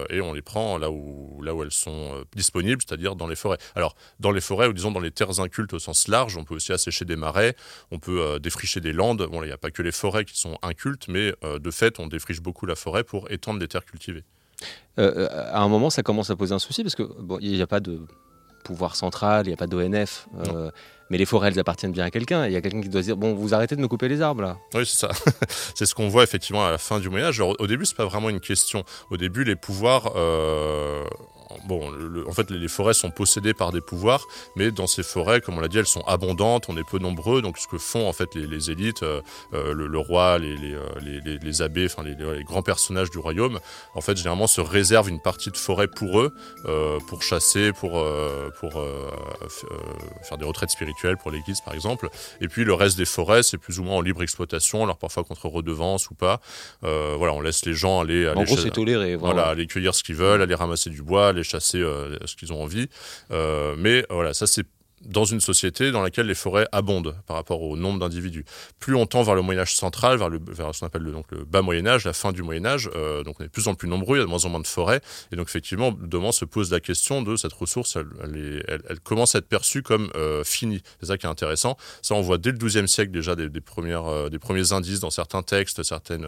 et 0.10 0.22
on 0.22 0.34
les 0.34 0.42
prend 0.42 0.78
là 0.78 0.90
où, 0.92 1.42
là 1.42 1.54
où 1.54 1.64
elles 1.64 1.72
sont 1.72 2.24
disponibles, 2.36 2.82
c'est-à-dire 2.88 3.16
dans 3.16 3.28
les 3.28 3.36
forêts. 3.36 3.58
Alors, 3.76 3.96
dans 4.20 4.32
les 4.32 4.42
forêts, 4.42 4.68
ou 4.68 4.74
disons 4.74 4.92
dans 4.92 5.00
les 5.00 5.12
terres 5.12 5.40
incultes 5.40 5.74
au 5.74 5.80
sens 5.80 6.08
large, 6.08 6.38
on 6.38 6.44
peut 6.44 6.56
aussi 6.56 6.74
assécher 6.74 7.06
des 7.06 7.16
marais, 7.16 7.56
on 7.92 8.00
peut 8.00 8.22
euh, 8.22 8.40
défricher 8.40 8.80
des 8.80 8.94
landes. 8.94 9.28
Bon, 9.30 9.44
il 9.44 9.48
n'y 9.48 9.52
a 9.52 9.58
pas 9.58 9.72
que 9.72 9.82
les 9.82 9.92
forêts 9.92 10.26
qui 10.26 10.40
sont 10.40 10.58
incultes, 10.62 11.08
mais 11.08 11.34
euh, 11.44 11.60
de 11.60 11.72
fait, 11.72 12.00
on 12.00 12.08
défriche 12.08 12.42
beaucoup 12.42 12.66
la 12.66 12.76
forêt 12.76 13.04
pour 13.04 13.30
étendre 13.32 13.60
des 13.60 13.68
terres 13.68 13.86
cultivées. 13.86 14.24
Euh, 15.00 15.28
à 15.52 15.62
un 15.62 15.68
moment, 15.68 15.90
ça 15.90 16.04
commence 16.04 16.30
à 16.30 16.36
poser 16.36 16.54
un 16.54 16.60
souci 16.60 16.84
parce 16.84 16.96
que 16.96 17.04
bon, 17.04 17.38
il 17.42 17.52
n'y 17.52 17.62
a 17.62 17.68
pas 17.68 17.80
de 17.80 18.02
pouvoir 18.66 18.96
central, 18.96 19.46
il 19.46 19.50
n'y 19.50 19.54
a 19.54 19.58
pas 19.58 19.68
d'ONF. 19.68 20.28
mais 21.10 21.18
les 21.18 21.26
forêts, 21.26 21.50
elles 21.50 21.60
appartiennent 21.60 21.92
bien 21.92 22.06
à 22.06 22.12
quelqu'un. 22.12 22.48
Il 22.48 22.54
y 22.54 22.56
a 22.56 22.62
quelqu'un 22.62 22.82
qui 22.82 22.90
doit 22.90 23.02
dire 23.02 23.16
bon, 23.16 23.34
vous 23.34 23.54
arrêtez 23.54 23.76
de 23.76 23.82
me 23.82 23.88
couper 23.88 24.08
les 24.08 24.22
arbres 24.22 24.42
là. 24.42 24.58
Oui, 24.74 24.86
c'est 24.86 25.08
ça. 25.08 25.10
c'est 25.76 25.86
ce 25.86 25.96
qu'on 25.96 26.10
voit 26.10 26.24
effectivement 26.24 26.66
à 26.66 26.72
la 26.72 26.78
fin 26.78 27.00
du 27.00 27.10
Moyen 27.10 27.28
Âge. 27.28 27.40
au 27.40 27.68
début, 27.68 27.86
c'est 27.86 27.98
pas 27.98 28.06
vraiment 28.06 28.30
une 28.30 28.40
question. 28.40 28.84
Au 29.12 29.18
début, 29.18 29.44
les 29.44 29.56
pouvoirs 29.56 30.12
bon, 31.68 31.92
en 32.28 32.32
fait, 32.32 32.50
les 32.52 32.68
forêts 32.68 32.94
sont 32.94 33.12
possédées 33.12 33.54
par 33.54 33.72
des 33.72 33.82
pouvoirs, 33.82 34.26
mais 34.56 34.72
dans 34.72 34.88
ces 34.88 35.04
forêts, 35.04 35.42
comme 35.42 35.58
on 35.58 35.62
l'a 35.62 35.68
dit, 35.68 35.78
elles 35.78 35.86
sont 35.86 36.04
abondantes, 36.08 36.66
on 36.70 36.78
est 36.78 36.84
peu 36.84 37.00
nombreux, 37.00 37.42
donc 37.42 37.58
ce 37.58 37.68
que 37.68 37.78
font 37.78 38.08
en 38.08 38.14
fait 38.14 38.36
les, 38.36 38.72
élites, 38.72 39.04
euh, 39.04 39.22
euh, 39.54 39.74
le, 39.74 40.00
roi, 40.00 40.38
les, 40.40 40.56
les, 40.58 40.74
euh, 40.74 41.40
les, 41.42 41.62
abbés, 41.62 41.86
enfin 41.86 42.04
les, 42.04 42.44
grands 42.44 42.62
personnages 42.62 43.10
du 43.10 43.18
royaume, 43.18 43.60
en 43.94 44.02
fait, 44.02 44.18
généralement 44.18 44.48
se 44.48 44.62
réservent 44.62 45.10
une 45.10 45.22
partie 45.22 45.52
de 45.52 45.58
forêt 45.58 45.88
pour 45.88 46.20
eux, 46.20 46.34
pour 47.08 47.24
chasser, 47.24 47.72
pour, 47.72 48.04
pour 48.60 48.84
faire 50.24 50.38
des 50.38 50.46
retraites 50.46 50.72
spirituelles 50.72 51.18
pour 51.18 51.32
l'église, 51.32 51.62
par 51.62 51.74
exemple. 51.74 52.10
Et 52.42 52.48
puis 52.48 52.64
le 52.64 52.74
reste 52.74 52.98
des 52.98 53.06
forêts, 53.06 53.44
c'est 53.44 53.58
plus 53.58 53.80
ou 53.80 53.84
moins 53.84 53.98
en 53.98 54.02
libre 54.02 54.24
exploitation, 54.24 54.84
alors 54.84 54.98
parfois 54.98 55.24
contre 55.24 55.48
redevance 55.48 56.10
ou 56.10 56.16
pas. 56.16 56.40
voilà, 56.82 57.34
on 57.34 57.42
laisse 57.42 57.66
les 57.66 57.74
gens 57.74 58.02
aller, 58.02 58.28
aller, 58.28 58.40
en 58.40 58.44
gros, 58.44 58.58
c'est 58.58 58.72
toléré. 58.72 59.16
Voilà. 59.16 59.48
aller 59.48 59.68
cueillir 59.68 59.96
ce 59.96 60.04
qu'ils 60.04 60.16
veulent, 60.16 60.42
aller 60.42 60.56
ramasser 60.56 60.90
du 60.90 61.02
bois, 61.02 61.30
aller 61.30 61.44
chasser 61.46 61.80
euh, 61.80 62.18
ce 62.26 62.36
qu'ils 62.36 62.52
ont 62.52 62.62
envie. 62.62 62.90
Euh, 63.32 63.76
mais 63.78 64.06
voilà, 64.10 64.34
ça 64.34 64.48
c'est 64.48 64.66
dans 65.02 65.26
une 65.26 65.42
société 65.42 65.92
dans 65.92 66.02
laquelle 66.02 66.28
les 66.28 66.36
forêts 66.36 66.68
abondent 66.72 67.16
par 67.28 67.36
rapport 67.36 67.62
au 67.62 67.78
nombre 67.78 68.00
d'individus. 68.00 68.46
Plus 68.80 68.96
on 68.96 69.06
tend 69.06 69.24
vers 69.24 69.36
le 69.36 69.42
Moyen 69.42 69.62
Âge 69.62 69.76
central, 69.76 70.18
vers, 70.18 70.30
le, 70.30 70.40
vers 70.48 70.74
ce 70.74 70.80
qu'on 70.80 70.88
appelle 70.88 71.04
le, 71.04 71.12
donc, 71.12 71.26
le 71.32 71.46
bas 71.46 71.62
Moyen 71.62 71.86
Âge, 71.86 72.06
la 72.06 72.14
fin 72.14 72.32
du 72.32 72.44
Moyen 72.44 72.66
Âge, 72.66 72.90
euh, 72.96 73.24
donc 73.24 73.36
on 73.40 73.44
est 73.44 73.48
de 73.48 73.52
plus 73.52 73.68
en 73.68 73.76
plus 73.76 73.88
nombreux, 73.88 74.18
il 74.18 74.20
y 74.20 74.24
a 74.24 74.26
de 74.26 74.30
moins 74.30 74.44
en 74.46 74.50
moins 74.50 74.60
de 74.60 74.68
forêts, 74.68 75.02
et 75.32 75.36
donc 75.36 75.48
effectivement, 75.48 75.92
demain 75.92 76.32
se 76.32 76.46
pose 76.46 76.72
la 76.72 76.80
question 76.80 77.22
de 77.22 77.36
cette 77.36 77.54
ressource, 77.54 77.98
elle, 77.98 79.00
commence 79.04 79.36
à 79.36 79.40
être 79.40 79.48
perçue 79.48 79.84
comme 79.84 80.10
euh, 80.16 80.44
finie. 80.44 80.82
C'est 81.00 81.08
ça 81.08 81.18
qui 81.18 81.26
est 81.26 81.30
intéressant. 81.30 81.78
Ça, 82.02 82.16
on 82.16 82.22
voit 82.22 82.38
dès 82.38 82.52
le 82.52 82.58
XIIe 82.58 82.88
siècle 82.88 83.12
déjà 83.12 83.36
des, 83.36 83.50
premières, 83.62 84.06
euh, 84.06 84.30
des 84.30 84.40
premiers 84.40 84.72
indices 84.74 85.00
dans 85.00 85.10
certains 85.10 85.44
textes, 85.44 85.84
certaines, 85.84 86.28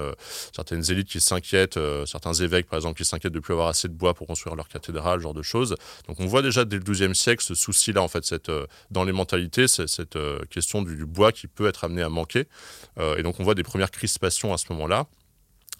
certaines 0.53 0.91
élites 0.91 1.07
qui 1.07 1.19
s'inquiètent, 1.19 1.79
certains 2.05 2.33
évêques 2.33 2.67
par 2.67 2.77
exemple 2.77 2.97
qui 2.97 3.05
s'inquiètent 3.05 3.33
de 3.33 3.37
ne 3.37 3.41
plus 3.41 3.53
avoir 3.53 3.67
assez 3.67 3.87
de 3.87 3.93
bois 3.93 4.13
pour 4.13 4.27
construire 4.27 4.55
leur 4.55 4.67
cathédrale, 4.67 5.19
ce 5.19 5.23
genre 5.23 5.33
de 5.33 5.41
choses. 5.41 5.75
Donc 6.07 6.19
on 6.19 6.25
voit 6.25 6.41
déjà 6.41 6.65
dès 6.65 6.77
le 6.77 6.83
XIIe 6.83 7.15
siècle 7.15 7.43
ce 7.43 7.55
souci-là, 7.55 8.01
en 8.01 8.07
fait, 8.07 8.25
cette 8.25 8.49
dans 8.91 9.03
les 9.03 9.11
mentalités, 9.11 9.67
c'est 9.67 9.87
cette 9.87 10.15
euh, 10.15 10.39
question 10.49 10.81
du, 10.81 11.05
bois 11.05 11.31
qui 11.31 11.47
peut 11.47 11.67
être 11.67 11.83
amené 11.83 12.01
à 12.01 12.09
manquer. 12.09 12.47
Euh, 12.97 13.17
et 13.17 13.23
donc 13.23 13.39
on 13.39 13.43
voit 13.43 13.55
des 13.55 13.63
premières 13.63 13.91
crispations 13.91 14.53
à 14.53 14.57
ce 14.57 14.71
moment-là. 14.73 15.07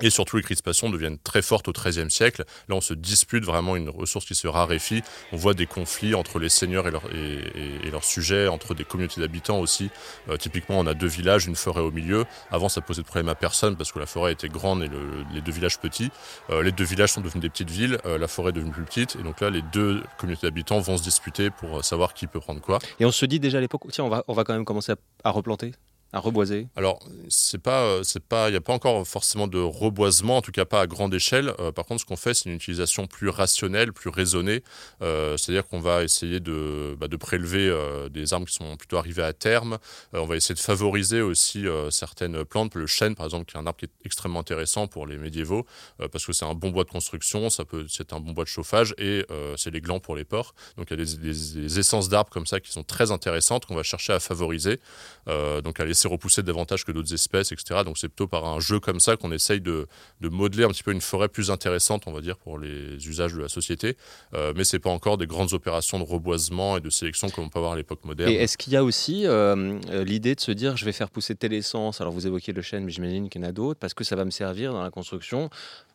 Et 0.01 0.10
surtout, 0.10 0.38
les 0.38 0.44
crispations 0.44 0.89
deviennent 0.89 1.18
très 1.18 1.42
fortes 1.42 1.68
au 1.68 1.72
XIIIe 1.72 2.12
siècle. 2.12 2.44
Là, 2.70 2.75
on 2.75 2.82
se 2.82 2.94
dispute 2.94 3.44
vraiment 3.44 3.75
une 3.75 3.89
ressource 3.89 4.25
qui 4.25 4.36
se 4.36 4.48
raréfie. 4.48 5.01
On 5.32 5.38
voit 5.38 5.54
des 5.54 5.66
conflits 5.66 6.13
entre 6.13 6.39
les 6.39 6.50
seigneurs 6.50 6.88
et, 6.88 6.92
leur, 6.92 7.04
et, 7.13 7.89
leurs 7.89 8.04
sujets, 8.04 8.48
entre 8.48 8.75
des 8.75 8.84
communautés 8.84 9.22
d'habitants 9.22 9.60
aussi. 9.60 9.89
Euh, 10.30 10.38
typiquement, 10.38 10.80
on 10.80 10.86
a 10.86 10.94
deux 10.94 11.08
villages, 11.08 11.48
une 11.48 11.56
forêt 11.56 11.82
au 11.82 11.92
milieu. 11.92 12.25
Avant, 12.51 12.70
ça 12.70 12.82
posait 12.82 13.01
de 13.01 13.08
problème 13.08 13.30
à 13.30 13.36
personne 13.36 13.75
parce 13.75 13.92
que 13.92 14.00
la 14.00 14.06
forêt 14.06 14.34
était 14.34 14.50
grande 14.50 14.84
et 14.84 14.89
les 15.34 15.42
deux 15.42 15.51
villages 15.51 15.80
petits. 15.80 16.12
Euh, 16.50 16.62
les 16.62 16.72
deux 16.72 16.84
villages 16.84 17.13
sont 17.13 17.22
devenus 17.22 17.42
des 17.42 17.50
petites 17.50 17.72
villes, 17.72 17.98
euh, 18.06 18.18
la 18.18 18.27
forêt 18.27 18.50
est 18.50 18.54
devenue 18.54 18.72
plus 18.72 18.84
petite. 18.84 19.16
Et 19.20 19.24
donc 19.24 19.42
là, 19.42 19.50
les 19.50 19.62
deux 19.62 20.04
communautés 20.18 20.48
d'habitants 20.48 20.80
vont 20.80 20.98
se 20.98 21.04
disputer 21.04 21.50
pour 21.50 21.84
savoir 21.84 22.13
qui 22.13 22.27
peut 22.27 22.39
prendre 22.39 22.62
quoi. 22.62 22.80
Et 23.00 23.06
on 23.06 23.12
se 23.12 23.25
dit 23.25 23.39
déjà 23.39 23.58
à 23.58 23.62
l'époque, 23.62 23.82
tiens, 23.92 24.06
on 24.06 24.34
va 24.34 24.44
quand 24.44 24.54
même 24.54 24.66
commencer 24.66 24.94
à 25.24 25.32
replanter 25.32 25.72
à 26.14 26.20
reboiser 26.20 26.68
Alors, 26.78 27.00
c'est 27.28 27.62
pas, 27.62 27.82
euh, 27.84 28.04
c'est 28.04 28.24
pas, 28.24 28.48
il 28.48 28.52
n'y 28.52 28.58
a 28.58 28.62
pas 28.62 28.74
encore 28.74 29.06
forcément 29.06 29.48
de 29.48 29.60
reboisement, 29.60 30.38
en 30.38 30.42
tout 30.42 30.54
cas 30.54 30.64
pas 30.64 30.82
à 30.82 30.88
grande 30.88 31.14
échelle. 31.14 31.54
Euh, 31.60 31.74
par 31.74 31.86
contre, 31.86 32.02
ce 32.02 32.06
qu'on 32.06 32.16
fait, 32.16 32.34
c'est 32.34 32.50
une 32.50 32.56
utilisation 32.56 33.08
plus 33.08 33.28
rationnelle, 33.28 33.92
plus 33.92 34.10
raisonnée. 34.10 34.64
Euh, 35.02 35.36
c'est-à-dire 35.36 35.68
qu'on 35.68 35.82
va 35.82 36.04
essayer 36.04 36.40
de, 36.40 36.96
bah, 36.98 37.08
prélever 37.20 37.76
des 38.12 38.34
arbres 38.34 38.46
qui 38.46 38.54
sont 38.54 38.78
plutôt 38.78 38.98
arrivés 38.98 39.24
à 39.24 39.34
terme. 39.34 39.80
on 40.14 40.26
va 40.26 40.36
essayer 40.36 40.54
de 40.54 40.60
favoriser 40.60 41.22
aussi 41.22 41.66
certaines 41.90 42.46
plantes, 42.46 42.76
le 42.76 42.86
chêne 42.86 43.16
par 43.16 43.26
exemple, 43.26 43.46
qui 43.46 43.58
est 43.58 43.60
un 43.60 43.66
arbre 43.66 43.80
qui 43.80 43.86
est 43.86 43.92
extrêmement 44.06 44.40
intéressant 44.40 44.88
pour 44.88 45.08
les 45.08 45.18
médiévaux, 45.18 45.66
parce 46.12 46.26
que 46.26 46.32
c'est 46.32 46.46
un 46.46 46.54
bon 46.54 46.70
bois 46.70 46.84
de 46.84 46.90
construction, 46.90 47.50
ça 47.50 47.66
peut, 47.66 47.88
c'est 47.90 48.14
un 48.14 48.20
bon 48.20 48.34
bois 48.34 48.44
de 48.44 48.50
chauffage 48.50 48.94
et 49.00 49.26
c'est 49.56 49.72
les 49.72 49.82
glands 49.82 50.00
pour 50.00 50.16
les 50.16 50.26
porcs. 50.26 50.54
Donc 50.78 50.88
il 50.92 51.00
y 51.00 51.02
a 51.02 51.06
des, 51.06 51.16
des, 51.24 51.80
essences 51.80 52.08
d'arbres 52.08 52.30
comme 52.30 52.46
ça 52.46 52.60
qui 52.60 52.72
sont 52.72 52.84
très 52.84 53.12
intéressantes 53.12 53.66
qu'on 53.66 53.76
va 53.76 53.84
chercher 53.84 54.14
à 54.14 54.20
favoriser. 54.20 54.80
donc 55.26 55.80
à 55.80 55.86
laisser 55.98 56.08
repousser 56.08 56.44
davantage 56.44 56.86
que 56.86 56.92
d'autres 56.92 57.13
espèces, 57.13 57.51
etc. 57.51 57.82
Donc 57.84 57.98
c'est 57.98 58.08
plutôt 58.08 58.27
par 58.27 58.46
un 58.46 58.60
jeu 58.60 58.80
comme 58.80 59.00
ça 59.00 59.18
qu'on 59.18 59.32
essaye 59.32 59.62
de, 59.62 59.88
de, 60.22 60.30
modeler 60.30 60.63
un 60.63 60.70
petit 60.70 60.84
peu 60.84 60.92
une 60.92 61.01
forêt 61.01 61.27
plus 61.27 61.50
intéressante, 61.50 62.04
on 62.06 62.12
va 62.12 62.22
dire, 62.22 62.38
pour 62.38 62.60
les 62.60 62.96
usages 63.08 63.34
de 63.34 63.42
la 63.42 63.50
société. 63.50 63.98
Euh, 64.34 64.54
mais 64.56 64.63
c'est 64.63 64.80
pas 64.80 64.89
encore 64.89 65.18
des 65.18 65.27
grandes 65.27 65.54
opérations 65.54 66.00
de 66.00 66.04
reboisement 66.04 66.77
et 66.77 66.82
de 66.82 66.89
sélection 66.89 67.30
comme 67.30 67.46
on 67.46 67.50
peut 67.50 67.60
avoir 67.60 67.74
à 67.74 67.75
l'époque 67.75 68.06
moderne. 68.06 68.32
Et 68.32 68.36
est-ce 68.36 68.58
qu'il 68.58 68.74
y 68.74 68.75
a 68.75 68.84
aussi 68.84 69.25
euh, 69.25 69.80
euh, 69.89 70.04
l'idée 70.04 70.36
de 70.36 70.42
se 70.42 70.51
dire 70.51 70.77
je 70.77 70.86
vais 70.86 70.92
faire 70.92 71.10
pousser 71.10 71.36
telle 71.36 71.54
essence? 71.54 72.00
Alors 72.01 72.13
vous 72.13 72.27
évoquez 72.27 72.54
le 72.54 72.62
chêne, 72.62 72.84
mais 72.84 72.92
j'imagine 72.92 73.30
qu'il 73.30 73.42
y 73.42 73.46
en 73.46 73.48
a 73.48 73.51
d'autres, 73.51 73.80
parce 73.80 73.94
que 73.94 74.04
ça 74.04 74.16
va 74.16 74.25
me 74.25 74.32
servir 74.32 74.74
dans 74.74 74.84
la 74.84 74.92
construction 74.92 75.50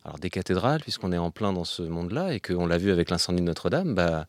alors 0.05 0.19
des 0.19 0.31
cathédrales, 0.31 0.81
puisqu'on 0.81 1.13
est 1.13 1.19
en 1.19 1.31
plein 1.31 1.53
dans 1.53 1.65
ce 1.65 1.83
monde-là 1.83 2.35
et 2.35 2.41
qu'on 2.41 2.67
l'a 2.67 2.79
vu 2.79 2.91
avec 2.91 3.09
l'incendie 3.11 3.41
de 3.41 3.47
Notre-Dame, 3.47 3.95
bah, 3.95 4.27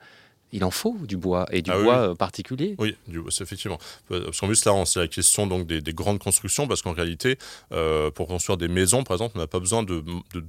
il 0.54 0.64
en 0.64 0.72
faut 0.72 0.96
du 1.02 1.18
bois 1.18 1.48
et 1.52 1.64
du 1.64 1.72
ah 1.72 1.82
bois 1.82 1.98
euh, 1.98 2.16
particulier. 2.16 2.76
Oui, 2.78 2.96
du, 3.08 3.20
effectivement. 3.42 3.80
Parce 4.08 4.40
qu'en 4.40 4.46
plus, 4.46 4.64
là, 4.66 4.84
c'est 4.86 5.00
la 5.00 5.08
question 5.08 5.48
donc, 5.48 5.66
des, 5.66 5.82
grandes 5.94 6.20
constructions, 6.20 6.68
parce 6.68 6.84
qu'en 6.84 6.94
réalité, 6.94 7.40
euh, 7.72 8.12
pour 8.12 8.28
construire 8.28 8.58
des 8.58 8.68
maisons, 8.68 9.04
par 9.04 9.16
exemple, 9.16 9.34
on 9.36 9.40
n'a 9.40 9.48
pas 9.48 9.60
besoin 9.60 9.82
de, 9.82 10.04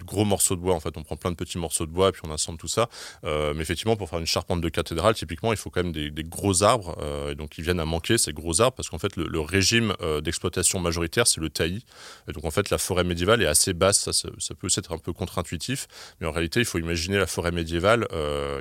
gros 0.05 0.27
morceaux 0.27 0.57
de 0.57 0.61
bois. 0.61 0.75
En 0.75 0.81
fait, 0.81 0.97
on 0.97 1.03
prend 1.03 1.17
plein 1.17 1.31
de 1.31 1.37
petits 1.37 1.57
morceaux 1.57 1.87
de 1.87 1.91
bois 1.91 2.11
et 2.11 2.13
puis 2.13 2.21
on 2.25 2.33
assemble 2.33 2.59
tout 2.59 2.69
ça. 2.69 2.89
Euh, 3.25 3.55
mais 3.55 3.63
effectivement, 3.63 3.97
pour 3.97 4.11
faire 4.11 4.19
une 4.19 4.27
charpente 4.27 4.61
de 4.61 4.69
cathédrale, 4.69 5.15
typiquement, 5.15 5.53
il 5.53 5.57
faut 5.57 5.71
quand 5.71 5.83
même 5.83 5.93
des, 5.93 6.11
gros 6.25 6.63
arbres. 6.63 6.97
et 7.31 7.35
donc, 7.35 7.57
ils 7.57 7.65
viennent 7.65 7.81
à 7.81 7.87
manquer, 7.87 8.19
ces 8.19 8.35
gros 8.35 8.61
arbres, 8.61 8.77
parce 8.77 8.91
qu'en 8.91 8.99
fait, 8.99 9.17
le, 9.17 9.41
régime 9.41 9.95
d'exploitation 10.23 10.81
majoritaire, 10.81 11.27
c'est 11.27 11.41
le 11.41 11.49
taillis. 11.49 11.85
Et 12.29 12.33
donc, 12.33 12.45
en 12.45 12.51
fait, 12.51 12.69
la 12.71 12.79
forêt 12.79 13.05
médiévale 13.05 13.43
est 13.43 13.47
assez 13.47 13.73
basse. 13.73 14.11
Ça, 14.11 14.13
ça, 14.13 14.55
peut 14.55 14.69
être 14.77 14.93
un 14.93 14.99
peu 14.99 15.13
contre-intuitif. 15.13 15.87
Mais 16.21 16.27
en 16.27 16.33
réalité, 16.33 16.61
il 16.61 16.67
faut 16.67 16.79
imaginer 16.79 17.17
la 17.17 17.27
forêt 17.27 17.53
médiévale 17.53 18.07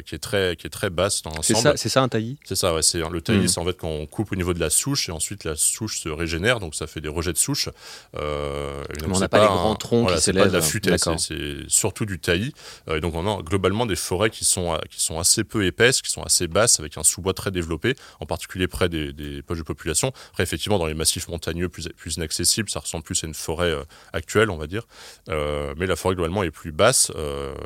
qui, 0.05 0.15
est 0.15 0.19
très, 0.19 0.55
qui 0.55 0.67
est 0.67 0.69
très 0.69 0.89
basse 0.89 1.21
dans 1.21 1.32
ensemble. 1.37 1.59
ça, 1.59 1.73
c'est 1.77 1.89
ça 1.89 2.01
un 2.01 2.09
taillis 2.09 2.37
C'est 2.43 2.55
ça, 2.55 2.73
ouais. 2.73 2.81
C'est 2.81 2.99
le 2.99 3.21
taillis, 3.21 3.43
Mm. 3.45 3.47
c'est 3.47 3.59
en 3.59 3.65
fait 3.65 3.77
quand 3.77 3.89
on 3.89 4.05
coupe 4.05 4.31
au 4.31 4.35
niveau 4.35 4.53
de 4.53 4.59
la 4.59 4.69
souche 4.69 5.09
et 5.09 5.11
ensuite 5.11 5.43
la 5.43 5.55
souche 5.55 5.99
se 5.99 6.09
régénère, 6.09 6.59
donc 6.59 6.75
ça 6.75 6.87
fait 6.87 7.01
des 7.01 7.09
rejets 7.09 7.33
de 7.33 7.37
souche. 7.37 7.69
Euh, 8.15 8.83
on 9.05 9.19
n'a 9.19 9.27
pas 9.29 9.39
les 9.41 9.45
grands 9.47 9.75
troncs 9.75 10.03
voilà, 10.03 10.17
qui 10.17 10.23
c'est 10.23 10.33
pas 10.33 10.47
de 10.47 10.53
la 10.53 10.61
futaie, 10.61 10.95
c'est 11.17 11.57
surtout 11.67 12.05
du 12.05 12.19
taillis. 12.19 12.53
Euh, 12.89 12.97
et 12.97 13.01
donc 13.01 13.15
on 13.15 13.27
a 13.27 13.41
globalement 13.41 13.85
des 13.85 13.95
forêts 13.95 14.29
qui 14.29 14.45
sont, 14.45 14.73
euh, 14.73 14.77
qui 14.89 15.01
sont 15.01 15.19
assez 15.19 15.43
peu 15.43 15.65
épaisses, 15.65 16.01
qui 16.01 16.11
sont 16.11 16.23
assez 16.23 16.47
basses, 16.47 16.79
avec 16.79 16.97
un 16.97 17.03
sous-bois 17.03 17.33
très 17.33 17.51
développé, 17.51 17.95
en 18.19 18.25
particulier 18.25 18.67
près 18.67 18.89
des, 18.89 19.13
des 19.13 19.41
poches 19.41 19.57
de 19.59 19.63
population. 19.63 20.11
Après, 20.31 20.43
effectivement, 20.43 20.79
dans 20.79 20.87
les 20.87 20.93
massifs 20.93 21.27
montagneux 21.27 21.69
plus, 21.69 21.89
plus 21.89 22.15
inaccessibles, 22.15 22.69
ça 22.69 22.79
ressemble 22.79 23.03
plus 23.03 23.23
à 23.23 23.27
une 23.27 23.33
forêt 23.33 23.71
euh, 23.71 23.83
actuelle, 24.13 24.49
on 24.49 24.57
va 24.57 24.67
dire. 24.67 24.83
Euh, 25.29 25.73
mais 25.77 25.85
la 25.85 25.95
forêt 25.95 26.15
globalement 26.15 26.43
est 26.43 26.51
plus 26.51 26.71
basse, 26.71 27.11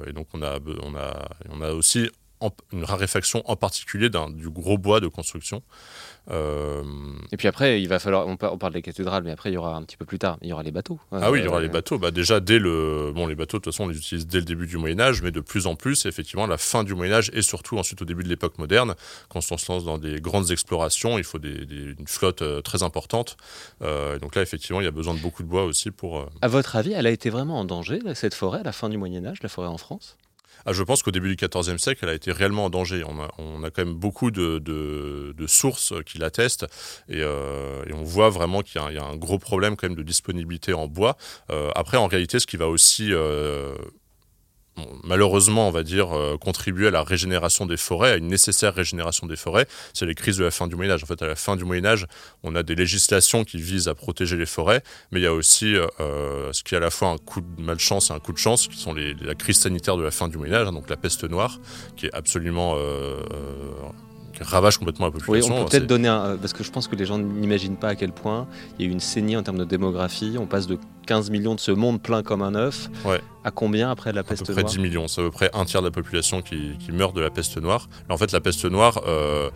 et 0.08 0.14
donc 0.14 0.28
on 0.34 0.42
a, 0.42 0.60
on 0.84 0.96
a, 0.96 1.30
on 1.50 1.62
a 1.62 1.72
aussi 1.72 2.10
en- 2.40 2.52
une 2.74 2.84
raréfaction 2.84 3.42
en 3.50 3.56
particulier 3.56 4.10
du 4.10 4.50
gros 4.50 4.78
bois 4.78 5.00
de 5.00 5.08
construction. 5.08 5.62
Euh, 6.30 6.84
Et 7.32 7.38
puis 7.38 7.48
après, 7.48 7.82
il 7.82 7.88
va 7.88 8.00
falloir. 8.00 8.28
On 8.28 8.36
par- 8.36 8.52
on 8.54 8.58
parle 8.58 8.74
des 8.74 8.82
cathédrales, 8.82 9.24
mais 9.24 9.32
après, 9.32 9.50
il 9.50 9.54
y 9.54 9.58
aura 9.58 9.76
un 9.76 9.84
petit 9.84 9.96
peu 9.96 10.04
plus 10.06 10.20
tard, 10.20 10.38
il 10.42 10.50
y 10.50 10.54
aura 10.54 10.62
les 10.64 10.72
bateaux. 10.72 11.00
Ah 11.12 11.32
oui, 11.32 11.40
il 11.40 11.46
y 11.46 11.48
aura 11.48 11.60
Euh, 11.60 11.62
les 11.62 11.70
bateaux. 11.70 11.98
Bah, 11.98 12.12
déjà, 12.12 12.40
dès 12.42 12.60
le. 12.60 13.14
Bon, 13.16 13.28
les 13.28 13.36
bateaux, 13.36 13.58
de 13.60 13.64
toute 13.64 13.74
façon, 13.74 13.86
on 13.86 13.88
les 13.88 13.98
utilise 13.98 14.28
dès 14.28 14.40
le 14.40 14.44
début 14.44 14.68
du 14.68 14.78
Moyen-Âge, 14.78 15.22
mais 15.22 15.32
de 15.32 15.40
plus 15.40 15.68
en 15.68 15.76
plus, 15.76 16.06
effectivement, 16.06 16.44
à 16.44 16.48
la 16.48 16.58
fin 16.58 16.84
du 16.84 16.96
Moyen-Âge 16.96 17.32
et 17.34 17.42
surtout 17.42 17.78
ensuite 17.78 18.02
au 18.02 18.06
début 18.06 18.24
de 18.24 18.30
l'époque 18.30 18.58
moderne, 18.58 18.96
quand 19.30 19.40
on 19.52 19.58
se 19.58 19.72
lance 19.72 19.86
dans 19.86 19.98
des 19.98 20.20
grandes 20.20 20.52
explorations, 20.52 21.18
il 21.18 21.24
faut 21.24 21.40
des- 21.40 21.66
des- 21.66 21.96
une 21.98 22.08
flotte 22.08 22.42
euh, 22.42 22.62
très 22.62 22.84
importante. 22.84 23.38
Donc 24.22 24.36
là, 24.36 24.42
effectivement, 24.42 24.82
il 24.82 24.84
y 24.84 24.88
a 24.88 24.92
besoin 24.92 25.14
de 25.14 25.20
beaucoup 25.20 25.44
de 25.44 25.48
bois 25.48 25.64
aussi 25.64 25.92
pour. 25.92 26.28
À 26.42 26.48
votre 26.50 26.76
avis, 26.76 26.92
elle 26.92 27.08
a 27.08 27.12
été 27.12 27.30
vraiment 27.30 27.60
en 27.60 27.66
danger, 27.66 28.00
cette 28.16 28.34
forêt, 28.34 28.60
à 28.60 28.64
la 28.64 28.72
fin 28.74 28.90
du 28.90 28.98
Moyen-Âge, 28.98 29.38
la 29.42 29.50
forêt 29.50 29.68
en 29.68 29.78
France? 29.78 30.18
Ah, 30.66 30.74
je 30.74 30.84
pense 30.84 31.04
qu'au 31.04 31.12
début 31.12 31.36
du 31.36 31.48
XIVe 31.48 31.78
siècle, 31.78 32.00
elle 32.04 32.10
a 32.10 32.14
été 32.14 32.32
réellement 32.32 32.66
en 32.66 32.70
danger. 32.70 33.04
On 33.06 33.64
a, 33.64 33.70
quand 33.70 33.86
même 33.86 33.94
beaucoup 33.96 34.32
de, 34.32 35.46
sources 35.48 35.94
qui 36.06 36.18
l'attestent 36.18 36.66
et, 37.10 37.22
euh, 37.22 37.84
on 37.94 38.04
voit 38.04 38.30
vraiment 38.30 38.62
qu'il 38.62 38.82
y, 38.82 38.98
a 38.98 39.04
un- 39.04 39.16
gros 39.16 39.40
problème 39.40 39.76
quand 39.76 39.88
même 39.88 39.98
de 39.98 40.04
disponibilité 40.04 40.74
en 40.74 40.88
bois. 40.88 41.18
Euh, 41.50 41.70
après, 41.76 41.98
en 41.98 42.08
réalité, 42.08 42.40
ce 42.40 42.48
qui 42.48 42.58
va 42.58 42.68
aussi 42.68 43.14
euh, 43.14 43.76
malheureusement, 45.04 45.68
on 45.68 45.72
va 45.72 45.84
dire, 45.84 46.16
euh, 46.16 46.38
contribuer 46.38 46.88
à 46.88 46.92
la 46.92 47.04
régénération 47.04 47.66
des 47.66 47.78
forêts, 47.78 48.12
à 48.12 48.16
une 48.18 48.28
nécessaire 48.28 48.74
régénération 48.74 49.28
des 49.28 49.36
forêts, 49.36 49.68
c'est 49.94 50.06
les 50.06 50.16
crises 50.16 50.38
de 50.38 50.44
la 50.44 50.52
fin 50.52 50.68
du 50.68 50.76
Moyen 50.76 50.92
Âge. 50.92 51.04
En 51.04 51.08
fait, 51.08 51.22
à 51.22 51.28
la 51.28 51.36
fin 51.36 51.56
du 51.56 51.66
Moyen 51.66 51.86
Âge, 51.86 52.06
on 52.44 52.56
a 52.56 52.64
des 52.64 52.76
législations 52.76 53.44
qui 53.44 53.58
visent 53.58 53.88
à 53.88 53.96
protéger 53.96 54.38
les 54.38 54.46
forêts, 54.46 54.84
mais 55.12 55.20
il 55.20 55.24
y 55.24 55.28
a 55.28 55.34
aussi 55.34 55.76
euh, 55.76 56.52
ce 56.54 56.64
qui 56.64 56.76
est 56.76 56.78
à 56.78 56.82
la 56.82 56.92
fois 56.92 57.10
un 57.10 57.18
coup 57.18 57.42
de 57.42 57.62
malchance 57.62 58.10
et 58.10 58.14
un 58.14 58.20
coup 58.20 58.34
de 58.34 58.38
chance, 58.38 58.68
qui 58.68 58.78
sont 58.78 58.94
la 58.94 59.36
crise 59.36 59.60
sanitaire 59.60 59.98
de 59.98 60.04
la 60.04 60.12
fin 60.12 60.28
du 60.28 60.38
Moyen 60.38 60.54
Âge, 60.54 60.68
hein, 60.68 60.74
donc 60.74 60.90
la 60.90 60.98
peste 60.98 61.24
noire, 61.24 61.60
qui 61.96 62.08
est 62.08 62.14
absolument... 62.14 62.76
euh, 62.76 63.18
euh, 63.34 64.07
qui 64.38 64.44
ravage 64.44 64.78
complètement 64.78 65.08
la 65.08 65.12
Oui, 65.14 65.20
population. 65.20 65.56
on 65.56 65.64
peut 65.64 65.68
C'est- 65.72 65.78
peut-être 65.80 65.90
donner 65.90 66.08
un. 66.08 66.20
euh, 66.26 66.38
Parce 66.38 66.54
que 66.54 66.64
je 66.64 66.72
pense 66.72 66.88
que 66.88 66.96
les 66.96 67.06
gens 67.06 67.18
n'imaginent 67.18 67.78
pas 67.78 67.90
à 67.90 67.96
quel 67.96 68.12
point 68.12 68.48
il 68.78 68.86
y 68.86 68.88
a 68.88 68.90
eu 68.90 68.94
une 68.94 69.00
saignée 69.00 69.38
en 69.38 69.44
termes 69.44 69.58
de 69.58 69.66
démographie. 69.66 70.36
On 70.40 70.46
passe 70.46 70.68
de 70.68 70.78
15 71.06 71.30
millions 71.30 71.56
de 71.56 71.60
ce 71.60 71.72
monde 71.72 72.02
plein 72.02 72.22
comme 72.24 72.42
un 72.42 72.54
œuf 72.56 72.90
Ouais. 73.06 73.22
à 73.44 73.52
combien 73.52 73.90
après 73.90 74.12
la 74.14 74.22
à 74.22 74.24
peu 74.24 74.30
peste 74.30 74.44
près 74.52 74.62
noire 74.62 74.66
10 74.66 74.80
millions. 74.80 75.08
C'est 75.08 75.22
à 75.22 75.24
peu 75.26 75.32
près 75.32 75.50
un 75.54 75.66
tiers 75.66 75.82
de 75.82 75.88
la 75.88 75.92
population 75.92 76.42
qui, 76.42 76.78
qui 76.80 76.92
meurt 76.92 77.16
de 77.16 77.22
la 77.22 77.30
peste 77.30 77.58
noire. 77.62 77.88
En 78.10 78.18
fait, 78.18 78.32
la 78.32 78.42
peste 78.42 78.66
noire 78.66 79.02
euh, 79.08 79.50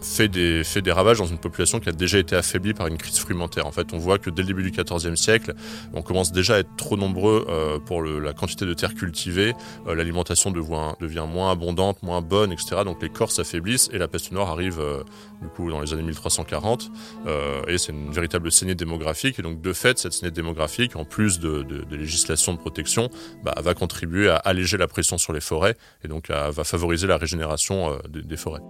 fait, 0.00 0.28
des, 0.28 0.64
fait 0.64 0.82
des 0.82 0.92
ravages 0.92 1.18
dans 1.18 1.26
une 1.26 1.38
population 1.38 1.80
qui 1.80 1.88
a 1.88 1.92
déjà 1.92 2.18
été 2.18 2.36
affaiblie 2.36 2.74
par 2.74 2.86
une 2.86 2.96
crise 2.98 3.18
frumentaire. 3.18 3.66
En 3.66 3.72
fait, 3.72 3.92
on 3.92 3.98
voit 3.98 4.18
que 4.18 4.30
dès 4.30 4.42
le 4.42 4.48
début 4.48 4.62
du 4.62 4.70
XIVe 4.70 5.14
siècle, 5.16 5.54
on 5.94 6.02
commence 6.02 6.32
déjà 6.32 6.54
à 6.56 6.58
être 6.58 6.74
trop 6.76 6.96
nombreux 6.96 7.46
euh, 7.48 7.78
pour 7.78 8.02
le- 8.02 8.18
la 8.20 8.32
quantité 8.32 8.64
de 8.66 8.74
terre 8.74 8.94
cultivée. 8.94 9.54
Euh, 9.86 9.94
L'alimentation 9.94 10.50
devient, 10.50 10.94
devient 11.00 11.24
moins 11.28 11.50
abondante, 11.52 12.02
moins 12.02 12.20
bonne, 12.22 12.52
etc. 12.52 12.82
Donc 12.84 13.02
les 13.02 13.08
corps 13.08 13.30
s'affaiblissent 13.32 13.88
et 13.92 13.98
la 13.98 14.08
peste 14.08 14.32
noire 14.32 14.50
arrive 14.50 14.78
euh, 14.80 15.02
du 15.42 15.48
coup 15.48 15.70
dans 15.70 15.80
les 15.80 15.92
années 15.92 16.02
1340. 16.02 16.90
Euh, 17.26 17.62
et 17.66 17.78
c'est 17.78 17.92
une 17.92 18.10
véritable 18.12 18.50
saignée 18.52 18.74
démographique. 18.74 19.38
Et 19.38 19.42
donc 19.42 19.60
de 19.60 19.72
fait, 19.72 19.98
cette 19.98 20.12
saignée 20.12 20.30
démographique, 20.32 20.96
en 20.96 21.04
plus 21.04 21.38
de, 21.40 21.62
de, 21.62 21.82
de 21.84 21.96
législation 21.96 22.52
de 22.52 22.58
protection, 22.58 23.08
bah, 23.44 23.54
va 23.60 23.74
contribuer 23.74 24.28
à 24.28 24.36
alléger 24.36 24.76
la 24.76 24.86
pression 24.88 25.18
sur 25.18 25.32
les 25.32 25.40
forêts 25.40 25.76
et 26.04 26.08
donc 26.08 26.30
à- 26.30 26.50
va 26.50 26.64
favoriser 26.64 27.06
la 27.06 27.16
régénération 27.16 27.90
euh, 27.92 27.98
des, 28.08 28.22
des 28.22 28.36
forêts. 28.36 28.60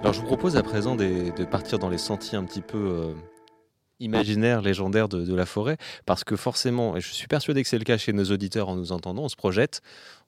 Alors 0.00 0.12
je 0.12 0.20
vous 0.20 0.26
propose 0.26 0.56
à 0.56 0.62
présent 0.62 0.94
de 0.94 1.44
partir 1.44 1.80
dans 1.80 1.88
les 1.88 1.98
sentiers 1.98 2.38
un 2.38 2.44
petit 2.44 2.60
peu 2.60 2.78
euh, 2.78 3.14
imaginaires, 3.98 4.62
légendaires 4.62 5.08
de, 5.08 5.34
la 5.34 5.44
forêt, 5.44 5.76
parce 6.06 6.22
que 6.22 6.36
forcément, 6.36 6.96
et 6.96 7.00
je 7.00 7.12
suis 7.12 7.26
persuadé 7.26 7.62
que 7.62 7.68
c'est 7.68 7.78
le 7.78 7.84
cas 7.84 7.98
chez 7.98 8.12
nos 8.12 8.24
auditeurs 8.26 8.68
en 8.68 8.76
nous 8.76 8.92
entendant, 8.92 9.24
on 9.24 9.28
se 9.28 9.34
projette, 9.34 9.82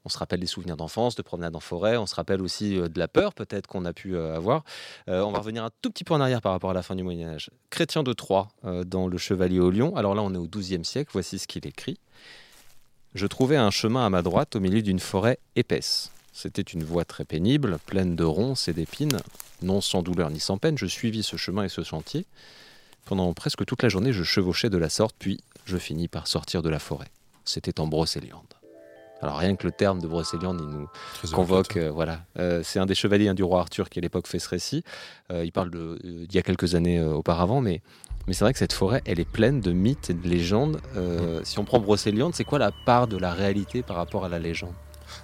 on 0.04 0.08
se 0.08 0.18
rappelle 0.18 0.40
des 0.40 0.46
souvenirs 0.46 0.76
d'enfance, 0.76 1.14
de 1.14 1.22
promenade 1.22 1.54
en 1.54 1.60
forêt, 1.60 1.96
on 1.96 2.06
se 2.06 2.16
rappelle 2.16 2.42
aussi 2.42 2.78
euh, 2.78 2.88
de 2.88 2.98
la 2.98 3.06
peur 3.06 3.32
peut-être 3.32 3.68
qu'on 3.68 3.84
a 3.84 3.92
pu 3.92 4.16
euh, 4.16 4.36
avoir. 4.36 4.64
On 5.06 5.30
va 5.30 5.38
revenir 5.38 5.64
un 5.64 5.70
tout 5.82 5.90
petit 5.90 6.02
peu 6.02 6.14
en 6.14 6.20
arrière 6.20 6.42
par 6.42 6.50
rapport 6.50 6.70
à 6.70 6.74
la 6.74 6.82
fin 6.82 6.96
du 6.96 7.04
Moyen 7.04 7.28
Âge. 7.28 7.50
Chrétien 7.70 8.02
de 8.02 8.12
Troyes, 8.12 8.48
dans 8.86 9.06
Le 9.06 9.18
Chevalier 9.18 9.60
au 9.60 9.70
Lion, 9.70 9.94
alors 9.94 10.16
là 10.16 10.22
on 10.22 10.34
est 10.34 10.38
au 10.38 10.48
XIIe 10.48 10.84
siècle, 10.84 11.10
voici 11.12 11.38
ce 11.38 11.46
qu'il 11.46 11.66
écrit. 11.66 11.98
Je 13.14 13.26
trouvais 13.26 13.56
un 13.56 13.70
chemin 13.70 14.04
à 14.04 14.10
ma 14.10 14.22
droite 14.22 14.56
au 14.56 14.60
milieu 14.60 14.82
d'une 14.82 15.00
forêt 15.00 15.38
épaisse. 15.54 16.12
C'était 16.32 16.62
une 16.62 16.82
voie 16.82 17.04
très 17.04 17.24
pénible, 17.24 17.78
pleine 17.86 18.16
de 18.16 18.24
ronces 18.24 18.68
et 18.68 18.72
d'épines. 18.72 19.18
Non 19.62 19.80
sans 19.80 20.02
douleur 20.02 20.30
ni 20.30 20.40
sans 20.40 20.58
peine, 20.58 20.78
je 20.78 20.86
suivis 20.86 21.22
ce 21.22 21.36
chemin 21.36 21.64
et 21.64 21.68
ce 21.68 21.82
sentier. 21.82 22.26
Pendant 23.04 23.32
presque 23.34 23.64
toute 23.64 23.82
la 23.82 23.88
journée, 23.88 24.12
je 24.12 24.22
chevauchais 24.22 24.70
de 24.70 24.78
la 24.78 24.88
sorte, 24.88 25.16
puis 25.18 25.40
je 25.64 25.76
finis 25.76 26.08
par 26.08 26.26
sortir 26.26 26.62
de 26.62 26.68
la 26.68 26.78
forêt. 26.78 27.08
C'était 27.44 27.80
en 27.80 27.86
Brocéliande. 27.86 28.54
Alors 29.22 29.36
rien 29.36 29.54
que 29.54 29.66
le 29.66 29.72
terme 29.72 30.00
de 30.00 30.06
Brocéliande, 30.06 30.60
il 30.62 30.68
nous 30.68 30.88
Très 31.14 31.28
convoque, 31.28 31.76
euh, 31.76 31.90
voilà. 31.90 32.24
Euh, 32.38 32.62
c'est 32.64 32.78
un 32.78 32.86
des 32.86 32.94
chevaliers 32.94 33.28
hein, 33.28 33.34
du 33.34 33.42
roi 33.42 33.60
Arthur 33.60 33.90
qui 33.90 33.98
à 33.98 34.02
l'époque 34.02 34.26
fait 34.26 34.38
ce 34.38 34.48
récit. 34.48 34.82
Euh, 35.30 35.44
il 35.44 35.52
parle 35.52 35.70
de, 35.70 35.98
d'il 36.02 36.34
y 36.34 36.38
a 36.38 36.42
quelques 36.42 36.74
années 36.74 37.02
auparavant, 37.02 37.60
mais, 37.60 37.82
mais 38.26 38.32
c'est 38.32 38.44
vrai 38.44 38.52
que 38.54 38.58
cette 38.58 38.72
forêt, 38.72 39.02
elle 39.04 39.20
est 39.20 39.28
pleine 39.28 39.60
de 39.60 39.72
mythes 39.72 40.08
et 40.08 40.14
de 40.14 40.26
légendes. 40.26 40.80
Si 41.44 41.58
on 41.58 41.64
prend 41.64 41.80
Brocéliande, 41.80 42.34
c'est 42.34 42.44
quoi 42.44 42.58
la 42.58 42.72
part 42.86 43.08
de 43.08 43.18
la 43.18 43.32
réalité 43.32 43.82
par 43.82 43.96
rapport 43.96 44.24
à 44.24 44.28
la 44.28 44.38
légende? 44.38 44.74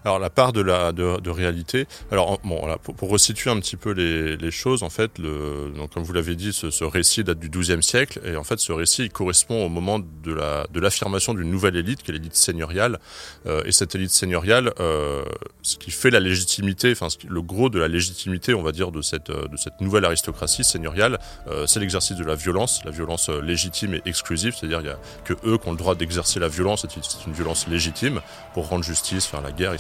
Alors 0.04 0.18
la 0.18 0.30
part 0.30 0.52
de 0.52 0.60
la 0.60 0.92
de, 0.92 1.30
réalité. 1.30 1.86
Alors 2.10 2.40
bon, 2.44 2.60
pour, 2.82 2.94
pour 2.94 3.10
resituer 3.10 3.50
un 3.50 3.58
petit 3.60 3.76
peu 3.76 3.90
les, 3.90 4.50
choses, 4.50 4.82
en 4.82 4.90
fait, 4.90 5.20
donc 5.20 5.92
comme 5.92 6.02
vous 6.02 6.12
l'avez 6.12 6.36
dit, 6.36 6.52
ce, 6.52 6.84
récit 6.84 7.24
date 7.24 7.38
du 7.38 7.48
XIIe 7.48 7.82
siècle 7.82 8.20
et 8.24 8.36
en 8.36 8.44
fait, 8.44 8.58
ce 8.58 8.72
récit 8.72 9.04
il 9.04 9.10
correspond 9.10 9.64
au 9.64 9.68
moment 9.68 9.98
de 9.98 10.32
la 10.32 10.66
de 10.72 10.80
l'affirmation 10.80 11.34
d'une 11.34 11.50
nouvelle 11.50 11.76
élite, 11.76 12.02
qui 12.02 12.10
est 12.10 12.14
l'élite 12.14 12.36
seigneuriale. 12.36 12.98
Euh, 13.46 13.62
et 13.64 13.72
cette 13.72 13.94
élite 13.94 14.10
seigneuriale, 14.10 14.72
euh, 14.80 15.24
ce 15.62 15.76
qui 15.76 15.90
fait 15.90 16.10
la 16.10 16.20
légitimité, 16.20 16.92
enfin 16.92 17.08
le 17.26 17.42
gros 17.42 17.68
de 17.68 17.78
la 17.78 17.88
légitimité, 17.88 18.54
on 18.54 18.62
va 18.62 18.72
dire, 18.72 18.90
de 18.92 19.02
cette 19.02 19.30
euh, 19.30 19.48
de 19.48 19.56
cette 19.56 19.80
nouvelle 19.80 20.04
aristocratie 20.04 20.64
seigneuriale, 20.64 21.18
c'est 21.66 21.80
l'exercice 21.80 22.16
de 22.16 22.24
la 22.24 22.34
violence, 22.34 22.84
la 22.84 22.90
violence 22.90 23.28
légitime 23.28 23.94
et 23.94 24.02
exclusive, 24.04 24.54
c'est-à-dire 24.54 24.80
il 24.80 24.86
y 24.86 24.90
a 24.90 24.98
que 25.24 25.34
eux 25.44 25.58
qui 25.58 25.68
ont 25.68 25.72
le 25.72 25.78
droit 25.78 25.94
d'exercer 25.94 26.40
la 26.40 26.48
violence, 26.48 26.86
c'est 26.88 27.26
une 27.26 27.32
violence 27.32 27.66
légitime 27.68 28.20
pour 28.54 28.68
rendre 28.68 28.84
justice, 28.84 29.26
faire 29.26 29.40
la 29.40 29.52
guerre, 29.52 29.74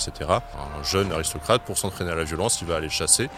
Un 0.78 0.82
jeune 0.82 1.12
aristocrate, 1.12 1.62
pour 1.62 1.78
s'entraîner 1.78 2.10
à 2.10 2.14
la 2.14 2.24
violence, 2.24 2.60
il 2.60 2.66
va 2.66 2.76
aller 2.76 2.88
chasser. 2.88 3.28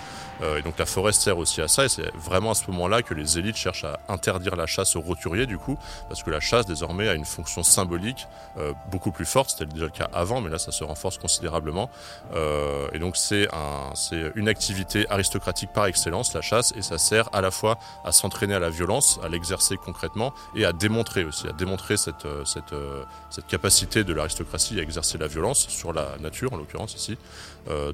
Euh, 0.43 0.59
et 0.59 0.63
donc 0.63 0.79
la 0.79 0.87
forêt 0.87 1.13
sert 1.13 1.39
aussi 1.39 1.61
à 1.61 1.69
ça, 1.69 1.85
et 1.85 1.89
c'est 1.89 2.15
vraiment 2.15 2.53
à 2.53 2.55
ce 2.55 2.71
moment-là 2.71 3.03
que 3.03 3.15
les 3.15 3.39
élites 3.39 3.57
cherchent 3.57 3.85
à 3.85 3.99
interdire 4.09 4.57
la 4.57 4.67
chasse 4.67 4.97
aux 4.97 5.01
roturiers, 5.01 5.47
du 5.47 5.59
coup, 5.59 5.79
parce 6.09 6.23
que 6.23 6.31
la 6.31 6.41
chasse, 6.41 6.67
désormais, 6.67 7.09
a 7.09 7.15
une 7.15 7.25
fonction 7.25 7.63
symbolique 7.63 8.27
euh, 8.59 8.73
beaucoup 8.91 9.11
plus 9.11 9.25
forte. 9.25 9.51
C'était 9.51 9.67
déjà 9.67 9.87
le 9.87 9.91
cas 9.91 10.09
avant, 10.13 10.41
mais 10.41 10.51
là, 10.51 10.59
ça 10.59 10.73
se 10.73 10.85
renforce 10.85 11.19
considérablement. 11.19 11.91
Euh, 12.35 12.89
et 12.93 12.99
donc 12.99 13.17
c'est 13.17 13.49
un, 13.55 13.93
une 14.35 14.49
activité 14.49 15.07
aristocratique 15.11 15.71
par 15.73 15.87
excellence, 15.87 16.35
la 16.35 16.41
chasse, 16.41 16.73
et 16.77 16.83
ça 16.83 16.99
sert 16.99 17.29
à 17.33 17.41
la 17.41 17.51
fois 17.51 17.79
à 18.05 18.13
s'entraîner 18.13 18.55
à 18.55 18.61
la 18.61 18.71
violence, 18.71 19.19
à 19.23 19.29
l'exercer 19.29 19.77
concrètement, 19.77 20.33
et 20.55 20.65
à 20.65 20.73
démontrer 20.73 21.25
aussi, 21.25 21.49
à 21.49 21.53
démontrer 21.53 21.97
cette, 21.97 22.27
euh, 22.27 22.45
cette, 22.45 22.73
euh, 22.73 23.05
cette 23.31 23.47
capacité 23.47 24.05
de 24.05 24.13
l'aristocratie 24.13 24.79
à 24.79 24.83
exercer 24.83 25.19
la 25.19 25.27
violence 25.27 25.69
sur 25.69 25.93
la 25.93 26.17
nature, 26.21 26.53
en 26.53 26.57
l'occurrence 26.57 26.95
ici, 26.95 27.17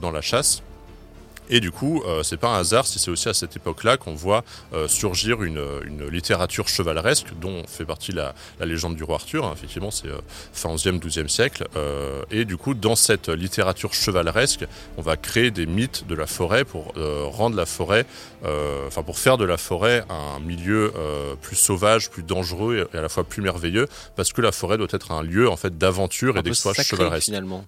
dans 0.01 0.13
la 0.13 0.21
chasse. 0.21 0.63
Et 1.51 1.61
du 1.61 1.71
coup, 1.71 2.03
euh, 2.07 2.23
c'est 2.23 2.37
pas 2.39 2.49
un 2.49 2.59
hasard 2.61 2.87
si 2.87 2.99
c'est 2.99 3.11
aussi 3.11 3.29
à 3.29 3.35
cette 3.35 3.55
époque-là 3.57 3.97
qu'on 3.97 4.15
voit 4.15 4.45
euh, 4.73 4.89
surgir 4.89 5.43
une, 5.43 5.63
une 5.85 6.07
littérature 6.09 6.69
chevaleresque 6.69 7.27
dont 7.41 7.63
fait 7.67 7.85
partie 7.85 8.13
la, 8.13 8.35
la 8.61 8.67
légende 8.67 8.97
du 8.97 9.05
roi 9.05 9.17
Arthur. 9.17 9.45
hein. 9.45 9.53
effectivement, 9.55 9.91
c'est 9.91 10.09
euh, 10.09 10.19
fin 10.53 10.71
11e, 10.75 10.99
12e 11.01 11.29
siècle. 11.29 11.67
Euh, 11.77 12.23
et 12.31 12.45
du 12.45 12.57
coup, 12.57 12.73
dans 12.75 12.97
cette 12.97 13.29
littérature 13.29 13.93
chevaleresque, 13.93 14.65
on 14.97 15.03
va 15.03 15.17
créer 15.17 15.51
des 15.51 15.67
mythes 15.67 16.07
de 16.07 16.15
la 16.15 16.27
forêt 16.27 16.65
pour 16.65 16.93
euh, 16.97 17.25
rendre 17.27 17.57
la 17.57 17.67
forêt, 17.67 18.07
euh, 18.45 18.87
enfin 18.87 19.03
pour 19.03 19.19
faire 19.19 19.37
de 19.37 19.45
la 19.45 19.57
forêt 19.59 20.05
un 20.09 20.41
milieu 20.41 20.93
euh, 20.97 21.35
plus 21.41 21.57
sauvage, 21.57 22.11
plus 22.11 22.23
dangereux 22.23 22.89
et 22.93 22.97
à 22.97 23.03
la 23.03 23.09
fois 23.09 23.25
plus 23.25 23.43
merveilleux, 23.43 23.87
parce 24.17 24.33
que 24.33 24.41
la 24.41 24.53
forêt 24.53 24.79
doit 24.79 24.87
être 24.91 25.13
un 25.13 25.23
lieu 25.23 25.49
en 25.49 25.57
fait 25.57 25.77
d'aventure 25.77 26.37
Un 26.37 26.41
et 26.41 26.43
d'exploit 26.43 26.73
chevaleresque. 26.97 27.25
finalement. 27.27 27.65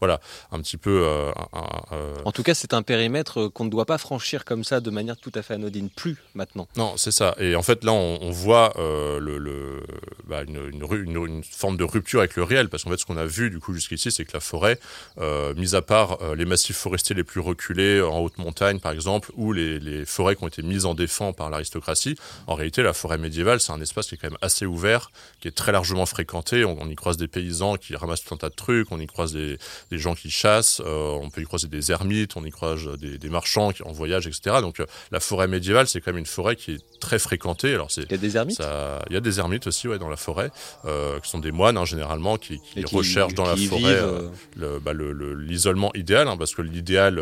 Un 0.53 0.61
petit 0.61 0.77
peu. 0.79 1.03
euh, 1.05 1.31
un- 1.53 1.59
un- 1.59 1.97
euh, 1.97 2.15
En 2.25 2.33
tout 2.33 2.43
cas, 2.43 2.55
c'est 2.55 2.73
un 2.73 2.83
périmètre 2.83 3.49
qu'on 3.49 3.66
ne 3.67 3.71
doit 3.71 3.87
pas 3.87 3.99
franchir 3.99 4.45
comme 4.45 4.65
ça 4.65 4.81
de 4.81 4.91
manière 4.91 5.17
tout 5.17 5.33
à 5.35 5.43
fait 5.43 5.55
anodine, 5.55 5.91
plus 5.91 6.17
maintenant. 6.35 6.69
Non, 6.77 6.95
c'est 6.97 7.11
ça. 7.11 7.35
Et 7.39 7.55
en 7.57 7.63
fait, 7.63 7.85
là, 7.85 7.93
on, 7.93 8.31
voit 8.31 8.73
euh, 8.79 9.81
bah, 10.27 10.43
une, 10.47 11.43
forme 11.45 11.77
de 11.77 11.85
rupture 11.85 12.21
avec 12.21 12.37
le 12.37 12.43
réel, 12.43 12.69
parce 12.69 12.85
qu'en 12.85 12.91
fait, 12.91 12.99
ce 12.99 13.07
qu'on 13.07 13.17
a 13.17 13.27
vu 13.27 13.51
du 13.51 13.59
coup 13.59 13.73
jusqu'ici, 13.73 14.11
c'est 14.11 14.25
que 14.25 14.33
la 14.33 14.41
forêt, 14.41 14.79
euh, 15.19 15.55
mis 15.55 15.75
à 15.75 15.83
part 15.83 16.23
euh, 16.23 16.35
les 16.35 16.45
massifs 16.45 16.77
forestiers 16.77 17.15
les 17.15 17.25
plus 17.25 17.41
reculés 17.41 18.01
en 18.01 18.21
haute 18.21 18.39
montagne, 18.39 18.79
par 18.79 18.93
exemple, 18.93 19.31
ou 19.35 19.53
les, 19.53 20.05
forêts 20.05 20.37
qui 20.37 20.45
ont 20.45 20.49
été 20.49 20.63
mises 20.63 20.85
en 20.85 20.95
défense 20.95 21.35
par 21.35 21.51
l'aristocratie, 21.51 22.17
en 22.47 22.55
réalité, 22.55 22.83
la 22.83 22.93
forêt 22.93 23.19
médiévale, 23.19 23.61
c'est 23.61 23.73
un 23.73 23.81
espace 23.81 24.09
qui 24.09 24.15
est 24.15 24.19
quand 24.19 24.31
même 24.31 24.39
assez 24.41 24.67
ouvert, 24.67 25.11
qui 25.41 25.49
est 25.49 25.53
très 25.53 25.73
largement 25.73 26.07
fréquenté. 26.07 26.65
On, 26.65 26.89
y 26.89 26.95
croise 26.95 27.17
des 27.17 27.29
paysans 27.29 27.77
qui 27.77 27.97
ramassent 27.97 28.23
tout 28.23 28.35
un 28.35 28.39
tas 28.39 28.49
de 28.49 28.55
trucs, 28.55 28.93
on 28.93 29.01
y 29.01 29.07
croise 29.07 29.33
des, 29.33 29.59
gens 29.93 30.15
qui 30.15 30.31
chassent, 30.31 30.81
on 30.85 31.31
peut 31.31 31.41
y 31.41 31.45
croiser 31.45 31.69
des 31.69 31.91
ermites, 31.91 32.37
on 32.37 32.45
y 32.45 32.51
croise 32.51 32.85
des 32.99 33.29
marchands 33.29 33.56
qui 33.73 33.83
en 33.83 33.93
voyage, 33.93 34.27
etc. 34.27 34.57
Donc 34.61 34.83
la 35.11 35.21
forêt 35.21 35.49
médiévale, 35.49 35.87
c'est 35.87 36.01
quand 36.01 36.13
même 36.13 36.19
une 36.19 36.27
forêt 36.27 36.57
qui 36.57 36.73
est 36.73 36.96
très 37.07 37.21
fréquentée. 37.21 37.73
Alors 37.73 37.91
c'est 37.93 38.03
il 38.03 38.11
y 38.11 38.15
a 38.15 38.19
des 38.19 38.37
ermites. 38.37 38.61
il 39.09 39.15
y 39.15 39.17
a 39.17 39.21
des 39.21 39.39
ermites 39.39 39.69
aussi, 39.69 39.87
ouais, 39.87 39.99
dans 39.99 40.09
la 40.09 40.17
forêt, 40.17 40.51
euh, 40.85 41.21
qui 41.21 41.31
sont 41.31 41.39
des 41.39 41.53
moines 41.53 41.79
hein, 41.79 41.85
généralement 41.85 42.37
qui, 42.37 42.61
recherchent 42.93 43.35
dans 43.35 43.47
la 43.47 43.57
forêt 43.57 43.95
euh, 43.95 44.29
euh, 44.61 44.81
bah, 44.81 44.93
l'isolement 44.93 45.93
idéal, 45.95 46.27
hein, 46.27 46.37
parce 46.37 46.55
que 46.55 46.63
l'idéal 46.63 47.21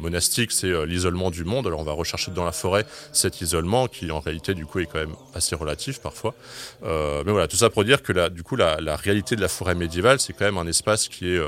monastique, 0.00 0.52
c'est 0.52 0.72
l'isolement 0.86 1.30
du 1.30 1.44
monde. 1.44 1.66
Alors 1.66 1.80
on 1.80 1.84
va 1.84 1.92
rechercher 1.92 2.30
dans 2.30 2.44
la 2.44 2.52
forêt 2.52 2.84
cet 3.12 3.40
isolement 3.40 3.88
qui 3.88 4.10
en 4.10 4.20
réalité 4.20 4.52
du 4.52 4.66
coup 4.66 4.80
est 4.80 4.86
quand 4.86 4.98
même 4.98 5.16
assez 5.34 5.54
relatif 5.54 6.00
parfois. 6.00 6.34
mais 6.82 7.32
voilà, 7.32 7.48
tout 7.48 7.56
ça 7.56 7.70
pour 7.70 7.84
dire 7.84 8.02
que 8.02 8.12
la, 8.12 8.28
du 8.28 8.42
coup 8.42 8.56
la, 8.56 8.80
la 8.80 8.96
réalité 8.96 9.34
de 9.34 9.40
la 9.40 9.48
forêt 9.48 9.74
médiévale, 9.74 10.20
c'est 10.20 10.34
quand 10.34 10.44
même 10.44 10.58
un 10.58 10.66
espace 10.66 11.08
qui 11.08 11.28
est 11.28 11.40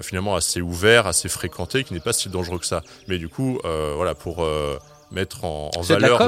finalement 0.00 0.34
assez 0.34 0.60
ouvert, 0.60 1.06
assez 1.06 1.28
fréquenté, 1.28 1.84
qui 1.84 1.94
n'est 1.94 2.00
pas 2.00 2.12
si 2.12 2.28
dangereux 2.28 2.58
que 2.58 2.66
ça. 2.66 2.82
Mais 3.06 3.18
du 3.18 3.28
coup, 3.28 3.60
voilà, 3.62 4.14
pour 4.16 4.44
mettre 5.12 5.44
en, 5.44 5.70
valeur. 5.82 6.18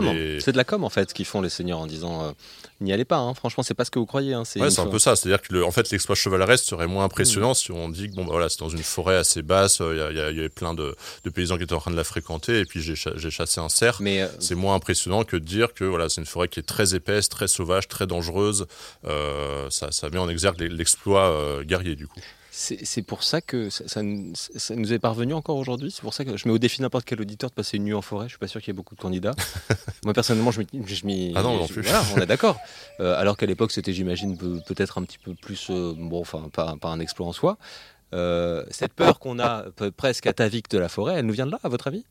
C'est 0.41 0.53
de 0.53 0.57
la 0.57 0.65
com 0.65 0.85
en 0.85 0.91
fait 0.91 1.11
ce 1.11 1.15
qu'ils 1.15 1.27
font 1.27 1.41
les 1.41 1.49
seigneurs 1.49 1.81
en 1.81 1.87
disant 1.87 2.25
euh, 2.25 2.33
n'y 2.81 2.93
allez 2.93 3.05
pas. 3.05 3.19
Hein. 3.19 3.35
Franchement, 3.35 3.63
c'est 3.63 3.75
pas 3.75 3.85
ce 3.85 3.91
que 3.91 3.99
vous 3.99 4.07
croyez. 4.07 4.35
Hein. 4.35 4.45
C'est 4.45 4.61
un 4.61 4.87
peu 4.87 4.99
ça. 4.99 5.17
C'est-à-dire 5.17 5.43
que 5.43 5.63
en 5.63 5.71
fait 5.71 5.91
l'exploit 5.91 6.15
chevaleresque 6.15 6.65
serait 6.65 6.87
moins 6.87 7.05
impressionnant 7.05 7.53
mm. 7.53 7.55
si 7.55 7.73
on 7.73 7.89
dit 7.89 8.11
que 8.11 8.15
bon 8.15 8.25
bah, 8.25 8.33
voilà 8.33 8.49
c'est 8.49 8.61
dans 8.61 8.69
une 8.69 8.83
forêt 8.83 9.17
assez 9.17 9.43
basse. 9.43 9.81
Il 9.81 9.97
y, 9.97 10.21
avait 10.21 10.49
plein 10.49 10.75
de, 10.75 10.95
paysans 11.35 11.57
qui 11.57 11.65
étaient 11.65 11.75
en 11.75 11.81
train 11.81 11.91
de 11.91 11.97
la 11.97 12.05
fréquenter 12.05 12.61
et 12.61 12.65
puis 12.65 12.81
j'ai 12.81 13.31
chassé 13.31 13.61
un 13.61 13.69
cerf. 13.69 14.01
Mais 14.01 14.23
euh, 14.23 14.29
c'est 14.39 14.55
moins 14.55 14.75
impressionnant 14.75 15.25
que 15.25 15.37
de 15.37 15.45
dire 15.45 15.75
que 15.75 15.85
voilà 15.85 16.09
c'est 16.09 16.21
une 16.21 16.27
forêt 16.27 16.49
qui 16.49 16.61
est 16.61 16.65
très 16.65 16.95
épaisse, 16.95 17.29
très 17.29 17.49
sauvage, 17.49 17.89
très 17.89 18.07
dangereuse. 18.07 18.67
Euh, 19.07 19.69
ça, 19.71 19.91
ça 19.93 20.11
met 20.11 20.19
en 20.19 20.29
exergue 20.29 20.61
l'exploit 20.61 21.63
guerrier 21.65 21.97
du 21.97 22.07
coup. 22.07 22.21
C'est 22.57 23.03
pour 23.03 23.25
ça 23.25 23.41
que 23.41 23.69
ça, 23.69 24.01
nous 24.03 24.93
est 24.93 25.01
parvenu 25.01 25.35
encore 25.35 25.57
aujourd'hui. 25.57 25.91
C'est 25.91 26.03
pour 26.03 26.15
ça 26.15 26.25
que 26.25 26.37
je 26.37 26.47
mets 26.47 26.55
au 26.55 26.59
défi 26.59 26.83
n'importe 26.83 27.05
quel 27.05 27.21
auditeur 27.21 27.51
de 27.51 27.55
passer 27.55 27.79
une 27.79 27.85
nuit 27.85 27.95
en 27.95 28.01
forêt. 28.01 28.27
Je 28.27 28.31
suis 28.31 28.39
pas 28.39 28.47
sûr 28.47 28.61
qu'il 28.61 28.69
y 28.69 28.75
ait 28.75 28.77
beaucoup 28.77 28.95
de 28.95 29.01
candidats. 29.01 29.35
Moi 30.05 30.15
personnellement, 30.15 30.53
je 30.53 30.61
m'y. 31.05 31.33
Ah 31.35 31.43
non, 31.43 31.59
non 31.59 31.67
plus. 31.67 31.83
Voilà, 31.83 32.03
on 32.15 32.21
est 32.21 32.27
d'accord. 32.27 32.59
Euh, 33.01 33.19
alors 33.21 33.37
qu'à 33.37 33.47
l'époque, 33.47 33.73
c'était, 33.73 33.93
j'imagine, 33.93 34.39
peut-être 34.39 34.99
un 34.99 35.03
petit 35.03 35.19
peu 35.19 35.35
plus. 35.35 35.67
Euh, 35.69 35.95
bon, 35.97 36.21
enfin, 36.21 36.49
pas, 36.53 36.77
pas, 36.81 36.91
un 36.91 37.01
exploit 37.01 37.27
en 37.27 37.33
soi. 37.33 37.59
Euh, 38.15 38.65
cette 38.71 38.93
peur 38.93 39.19
qu'on 39.19 39.41
a 39.41 39.65
presque 39.97 40.29
atavique 40.29 40.71
de 40.71 40.79
la 40.79 40.89
forêt, 40.89 41.15
elle 41.17 41.27
nous 41.27 41.33
vient 41.35 41.47
de 41.47 41.51
là, 41.51 41.59
à 41.65 41.69
votre 41.69 41.89
avis? 41.89 42.05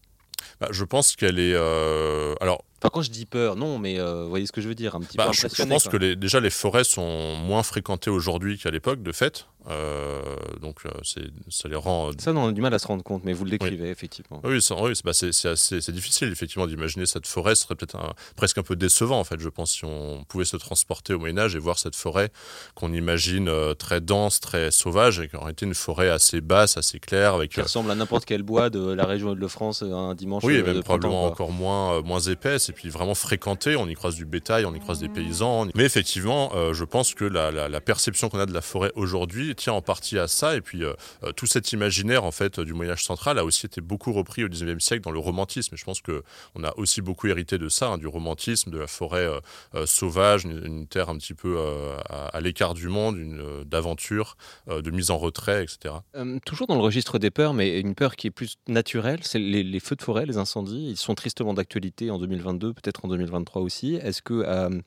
Bah, 0.59 0.67
Je 0.71 0.83
pense 0.83 1.15
qu'elle 1.15 1.39
est. 1.39 1.55
alors 1.55 2.65
quand 2.89 3.01
je 3.01 3.11
dis 3.11 3.25
peur, 3.25 3.55
non, 3.55 3.79
mais 3.79 3.99
euh, 3.99 4.23
vous 4.23 4.29
voyez 4.29 4.45
ce 4.45 4.51
que 4.51 4.61
je 4.61 4.67
veux 4.67 4.75
dire, 4.75 4.95
un 4.95 4.99
petit 4.99 5.17
bah, 5.17 5.27
peu 5.27 5.33
je, 5.33 5.47
je, 5.47 5.63
pense 5.63 5.87
que 5.87 5.97
les, 5.97 6.15
déjà 6.15 6.39
les 6.39 6.49
forêts 6.49 6.83
sont 6.83 7.35
moins 7.37 7.63
fréquentées 7.63 8.09
aujourd'hui 8.09 8.57
qu'à 8.57 8.71
l'époque, 8.71 9.01
de 9.01 9.11
fait. 9.11 9.47
Euh, 9.69 10.21
donc 10.61 10.79
euh, 10.85 10.89
ça 11.49 11.69
les 11.69 11.75
rend. 11.75 12.11
Ça, 12.17 12.31
on 12.33 12.47
a 12.47 12.51
du 12.51 12.61
mal 12.61 12.73
à 12.73 12.79
se 12.79 12.87
rendre 12.87 13.03
compte, 13.03 13.23
mais 13.23 13.33
vous 13.33 13.45
le 13.45 13.51
décrivez 13.51 13.89
effectivement. 13.89 14.41
Oui, 14.43 14.59
bah, 15.03 15.13
c'est 15.13 15.91
difficile 15.91 16.31
effectivement 16.31 16.67
d'imaginer 16.67 17.05
cette 17.05 17.27
forêt. 17.27 17.55
Ce 17.55 17.63
serait 17.63 17.75
peut-être 17.75 17.97
presque 18.35 18.57
un 18.57 18.63
peu 18.63 18.75
décevant 18.75 19.19
en 19.19 19.23
fait, 19.23 19.39
je 19.39 19.49
pense, 19.49 19.71
si 19.71 19.85
on 19.85 20.23
pouvait 20.27 20.45
se 20.45 20.57
transporter 20.57 21.13
au 21.13 21.19
Moyen 21.19 21.37
Âge 21.37 21.55
et 21.55 21.59
voir 21.59 21.79
cette 21.79 21.95
forêt 21.95 22.29
qu'on 22.75 22.93
imagine 22.93 23.49
très 23.77 24.01
dense, 24.01 24.39
très 24.39 24.71
sauvage, 24.71 25.19
et 25.19 25.27
qui 25.27 25.35
aurait 25.35 25.51
été 25.51 25.65
une 25.65 25.75
forêt 25.75 26.09
assez 26.09 26.41
basse, 26.41 26.77
assez 26.77 26.99
claire, 26.99 27.35
avec 27.35 27.51
qui 27.51 27.61
ressemble 27.61 27.91
à 27.91 27.95
n'importe 27.95 28.25
quel 28.25 28.43
bois 28.43 28.69
de 28.69 28.91
la 28.91 29.05
région 29.05 29.33
de 29.33 29.47
France 29.47 29.83
un 29.83 30.15
dimanche. 30.15 30.43
Oui, 30.43 30.55
et 30.55 30.63
même 30.63 30.83
probablement 30.83 31.25
encore 31.25 31.51
moins 31.51 32.01
moins 32.01 32.19
épaisse 32.19 32.69
et 32.69 32.73
puis 32.73 32.89
vraiment 32.89 33.15
fréquenté. 33.15 33.75
On 33.75 33.87
y 33.87 33.95
croise 33.95 34.15
du 34.15 34.25
bétail, 34.25 34.65
on 34.65 34.73
y 34.73 34.79
croise 34.79 34.99
des 34.99 35.09
paysans. 35.09 35.67
Mais 35.75 35.83
effectivement, 35.83 36.51
euh, 36.55 36.73
je 36.73 36.83
pense 36.83 37.13
que 37.13 37.25
la, 37.25 37.81
perception 37.81 38.29
qu'on 38.29 38.39
a 38.39 38.45
de 38.45 38.53
la 38.53 38.61
forêt 38.61 38.91
aujourd'hui 38.95 39.52
tient 39.55 39.73
en 39.73 39.81
partie 39.81 40.19
à 40.19 40.27
ça. 40.27 40.55
Et 40.55 40.61
puis 40.61 40.83
euh, 40.83 40.93
euh, 41.23 41.31
tout 41.31 41.45
cet 41.45 41.71
imaginaire 41.71 42.23
en 42.23 42.31
fait 42.31 42.59
du 42.59 42.73
Moyen 42.73 42.93
Âge 42.93 43.03
central 43.03 43.37
a 43.39 43.45
aussi 43.45 43.65
été 43.65 43.81
beaucoup 43.81 44.13
repris 44.13 44.43
au 44.43 44.49
XIXe 44.49 44.83
siècle 44.83 45.03
dans 45.03 45.11
le 45.11 45.19
romantisme. 45.19 45.75
Et 45.75 45.77
je 45.77 45.83
pense 45.83 46.01
que 46.01 46.23
on 46.55 46.63
a 46.63 46.73
aussi 46.77 47.01
beaucoup 47.01 47.27
hérité 47.27 47.57
de 47.57 47.69
ça, 47.69 47.87
hein, 47.87 47.97
du 47.97 48.07
romantisme, 48.07 48.71
de 48.71 48.79
la 48.79 48.87
forêt 48.87 49.27
sauvage, 49.85 50.45
une, 50.45 50.87
terre 50.87 51.09
un 51.09 51.17
petit 51.17 51.33
peu 51.33 51.57
à, 52.09 52.39
l'écart 52.41 52.73
du 52.73 52.87
monde, 52.87 53.17
d'aventure, 53.65 54.37
de 54.67 54.91
mise 54.91 55.11
en 55.11 55.17
retrait, 55.17 55.63
etc. 55.63 55.95
toujours 56.45 56.67
dans 56.67 56.75
le 56.75 56.81
registre 56.81 57.19
des 57.19 57.31
peurs, 57.31 57.53
mais 57.53 57.79
une 57.79 57.95
peur 57.95 58.15
qui 58.15 58.27
est 58.27 58.31
plus 58.31 58.57
naturelle, 58.67 59.19
c'est 59.23 59.39
les, 59.39 59.79
feux 59.79 59.95
de 59.95 60.01
forêt, 60.01 60.25
les 60.25 60.37
incendies. 60.37 60.89
Ils 60.91 60.97
sont 60.97 61.15
tristement 61.15 61.53
d'actualité 61.53 62.09
en 62.11 62.17
2022, 62.17 62.73
peut-être 62.73 63.05
en 63.05 63.07
2023 63.07 63.61
aussi. 63.61 63.95
Est-ce 63.95 64.21
que 64.21 64.33
euh, 64.33 64.81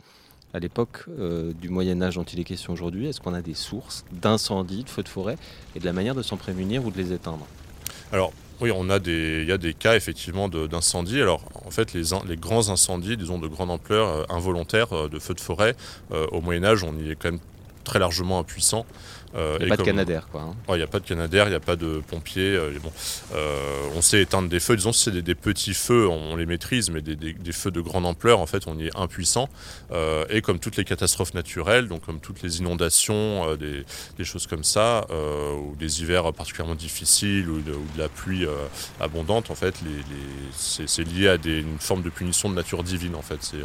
à 0.55 0.59
l'époque 0.59 1.05
euh, 1.19 1.53
du 1.53 1.69
Moyen 1.69 2.01
Âge 2.03 2.17
dont 2.17 2.25
il 2.25 2.41
est 2.41 2.45
question 2.45 2.73
aujourd'hui, 2.73 3.07
est-ce 3.07 3.21
qu'on 3.21 3.35
a 3.35 3.43
des 3.43 3.55
sources 3.55 4.05
d'incendies, 4.13 4.85
de 4.85 4.89
feux 4.89 5.03
de 5.03 5.09
forêt 5.09 5.37
et 5.75 5.81
de 5.81 5.85
la 5.85 5.93
manière 5.93 6.15
de 6.15 6.23
s'en 6.23 6.37
prémunir 6.37 6.85
ou 6.85 6.91
de 6.91 6.97
les 6.97 7.13
éteindre? 7.13 7.47
Alors 8.13 8.33
oui, 8.61 8.71
on 8.75 8.89
a 8.89 8.97
il 8.97 9.45
y 9.45 9.53
a 9.53 9.59
des 9.59 9.75
cas 9.75 9.97
effectivement 9.97 10.49
d'incendies. 10.49 11.21
Alors 11.21 11.43
en 11.67 11.71
fait, 11.71 11.93
les, 11.93 12.37
grands 12.37 12.71
incendies, 12.71 13.17
disons 13.17 13.39
de 13.39 13.49
grande 13.49 13.71
ampleur, 13.71 14.09
euh, 14.09 14.25
involontaires 14.31 15.09
de 15.09 15.19
feux 15.19 15.35
de 15.35 15.41
forêt, 15.41 15.77
au 16.11 16.41
Moyen 16.41 16.65
Âge, 16.65 16.83
on 16.85 16.97
y 16.97 17.11
est 17.11 17.17
quand 17.17 17.33
même 17.33 17.41
très 17.85 17.99
largement 17.99 18.39
impuissant. 18.39 18.87
Euh, 19.37 19.57
il 19.61 19.67
n'y 19.67 19.73
a 19.73 19.77
pas 19.77 19.83
de 19.83 19.87
Canadair, 19.87 20.29
quoi. 20.31 20.43
Hein. 20.43 20.55
Il 20.71 20.77
n'y 20.77 20.83
a 20.83 20.87
pas 20.87 21.01
de 21.01 21.05
Canadair, 21.05 21.47
il 21.47 21.51
n'y 21.51 21.57
a 21.57 21.61
pas 21.61 21.77
de 21.77 22.01
pompiers. 22.07 22.57
Euh, 22.57 22.73
bon, 22.83 22.93
euh, 23.35 23.89
on 23.95 24.01
sait 24.01 24.23
éteindre 24.23 24.49
des 24.49 24.61
feux. 24.61 24.77
Disons, 24.77 24.93
si 24.93 25.05
c'est 25.05 25.23
des, 25.23 25.35
petits 25.35 25.75
feux, 25.75 26.09
on, 26.09 26.37
les 26.37 26.47
maîtrise, 26.47 26.91
mais 26.91 27.03
des, 27.03 27.53
feux 27.53 27.71
de 27.71 27.81
grande 27.81 28.07
ampleur, 28.07 28.41
en 28.41 28.47
fait, 28.47 28.67
on 28.67 28.79
y 28.79 28.87
est 28.87 28.97
impuissant. 28.97 29.49
et 30.31 30.41
comme 30.43 30.59
toutes 30.59 30.77
les 30.77 30.85
catastrophes 30.85 31.35
naturelles, 31.35 31.89
donc 31.89 32.05
comme 32.05 32.21
toutes 32.21 32.43
les 32.43 32.59
inondations, 32.59 33.57
des, 33.57 33.85
choses 34.25 34.47
comme 34.47 34.65
ça, 34.65 35.07
ou 35.11 35.75
des 35.77 36.03
hivers 36.03 36.33
particulièrement 36.33 36.75
difficiles, 36.75 37.49
ou 37.49 37.61
de, 37.61 37.73
la 37.99 38.09
pluie 38.09 38.47
abondante, 39.01 39.51
en 39.51 39.55
fait, 39.55 39.75
c'est 40.53 41.05
lié 41.05 41.29
à 41.29 41.37
une 41.45 41.79
forme 41.79 42.03
de 42.03 42.11
punition 42.11 42.49
de 42.49 42.55
nature 42.55 42.83
divine, 42.83 43.15
en 43.15 43.23
fait. 43.23 43.39
C'est 43.41 43.59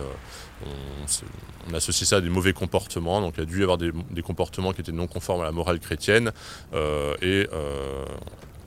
on, 1.70 1.74
associe 1.74 2.08
ça 2.08 2.18
à 2.18 2.22
des 2.22 2.30
mauvais 2.30 2.54
comportements, 2.54 3.22
donc 3.22 3.36
il 3.38 3.40
y 3.40 3.44
a 3.44 3.46
dû 3.46 3.60
y 3.60 3.64
avoir 3.64 3.78
des, 3.78 3.92
comportements 4.22 4.74
qui 4.74 4.82
étaient 4.82 4.92
non 4.92 5.08
conformes 5.08 5.42
à 5.42 5.46
la 5.46 5.52
morale 5.62 5.80
chrétienne, 5.80 6.32
euh, 6.74 7.14
et 7.22 7.48
euh, 7.54 8.06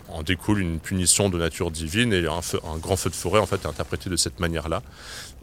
en 0.08 0.22
découle 0.22 0.60
une 0.60 0.80
punition 0.80 1.28
de 1.28 1.38
nature 1.38 1.70
divine 1.70 2.12
et 2.12 2.26
un, 2.26 2.78
grand 2.78 2.96
feu 2.96 3.10
de 3.10 3.14
forêt 3.14 3.40
en 3.40 3.46
fait 3.46 3.64
est 3.64 3.66
interprété 3.66 4.10
de 4.10 4.16
cette 4.16 4.40
manière-là. 4.40 4.82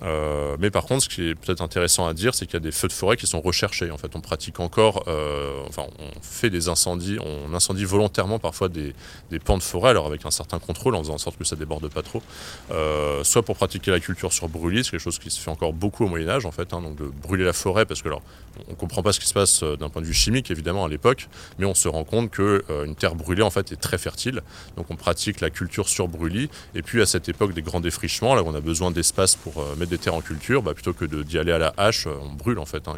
Euh, 0.03 0.55
mais 0.59 0.71
par 0.71 0.85
contre, 0.85 1.03
ce 1.03 1.09
qui 1.09 1.29
est 1.29 1.35
peut-être 1.35 1.61
intéressant 1.61 2.07
à 2.07 2.13
dire, 2.13 2.33
c'est 2.33 2.45
qu'il 2.45 2.55
y 2.55 2.57
a 2.57 2.61
des 2.61 2.71
feux 2.71 2.87
de 2.87 2.93
forêt 2.93 3.17
qui 3.17 3.27
sont 3.27 3.39
recherchés. 3.39 3.91
En 3.91 3.97
fait, 3.97 4.15
on 4.15 4.21
pratique 4.21 4.59
encore, 4.59 5.03
euh, 5.07 5.61
enfin, 5.67 5.83
on 5.99 6.21
fait 6.21 6.49
des 6.49 6.69
incendies, 6.69 7.17
on 7.19 7.53
incendie 7.53 7.85
volontairement 7.85 8.39
parfois 8.39 8.67
des, 8.67 8.95
des, 9.29 9.39
pans 9.39 9.57
de 9.57 9.63
forêt, 9.63 9.91
alors 9.91 10.07
avec 10.07 10.25
un 10.25 10.31
certain 10.31 10.59
contrôle, 10.59 10.95
en 10.95 11.03
faisant 11.03 11.13
en 11.13 11.19
sorte 11.19 11.37
que 11.37 11.43
ça 11.43 11.55
déborde 11.55 11.87
pas 11.89 12.01
trop. 12.01 12.23
Euh, 12.71 13.23
soit 13.23 13.43
pour 13.43 13.55
pratiquer 13.55 13.91
la 13.91 13.99
culture 13.99 14.33
sur 14.33 14.49
brûlis, 14.49 14.83
c'est 14.83 14.91
quelque 14.91 15.01
chose 15.01 15.19
qui 15.19 15.29
se 15.29 15.39
fait 15.39 15.51
encore 15.51 15.73
beaucoup 15.73 16.05
au 16.05 16.07
Moyen 16.07 16.29
Âge, 16.29 16.45
en 16.45 16.51
fait, 16.51 16.73
hein, 16.73 16.81
donc 16.81 16.95
de 16.95 17.05
brûler 17.05 17.43
la 17.43 17.53
forêt, 17.53 17.85
parce 17.85 18.01
que 18.01 18.07
alors, 18.07 18.23
on 18.69 18.73
comprend 18.73 19.03
pas 19.03 19.13
ce 19.13 19.19
qui 19.19 19.27
se 19.27 19.33
passe 19.33 19.63
d'un 19.63 19.89
point 19.89 20.01
de 20.01 20.07
vue 20.07 20.13
chimique, 20.13 20.49
évidemment, 20.49 20.85
à 20.85 20.89
l'époque, 20.89 21.29
mais 21.59 21.65
on 21.65 21.75
se 21.75 21.87
rend 21.87 22.03
compte 22.03 22.31
que 22.31 22.63
une 22.85 22.95
terre 22.95 23.15
brûlée, 23.15 23.43
en 23.43 23.49
fait, 23.49 23.71
est 23.71 23.79
très 23.79 23.97
fertile. 23.97 24.41
Donc, 24.77 24.87
on 24.89 24.95
pratique 24.95 25.41
la 25.41 25.49
culture 25.49 25.87
sur 25.87 26.07
brûlis. 26.07 26.49
Et 26.75 26.81
puis, 26.81 27.01
à 27.01 27.05
cette 27.05 27.29
époque 27.29 27.53
des 27.53 27.61
grands 27.61 27.81
défrichements, 27.81 28.35
là, 28.35 28.43
où 28.43 28.47
on 28.47 28.55
a 28.55 28.61
besoin 28.61 28.91
d'espace 28.91 29.35
pour 29.35 29.65
mettre 29.77 29.91
des 29.91 29.97
terres 29.97 30.15
en 30.15 30.21
culture, 30.21 30.61
bah, 30.61 30.73
plutôt 30.73 30.93
que 30.93 31.05
d'y 31.05 31.37
aller 31.37 31.51
à 31.51 31.57
la 31.57 31.73
hache, 31.77 32.07
euh, 32.07 32.13
on 32.21 32.33
brûle 32.33 32.59
en 32.59 32.65
fait. 32.65 32.87
Hein, 32.87 32.95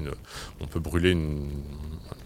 on 0.59 0.67
peut 0.67 0.79
brûler 0.79 1.11
une, 1.11 1.49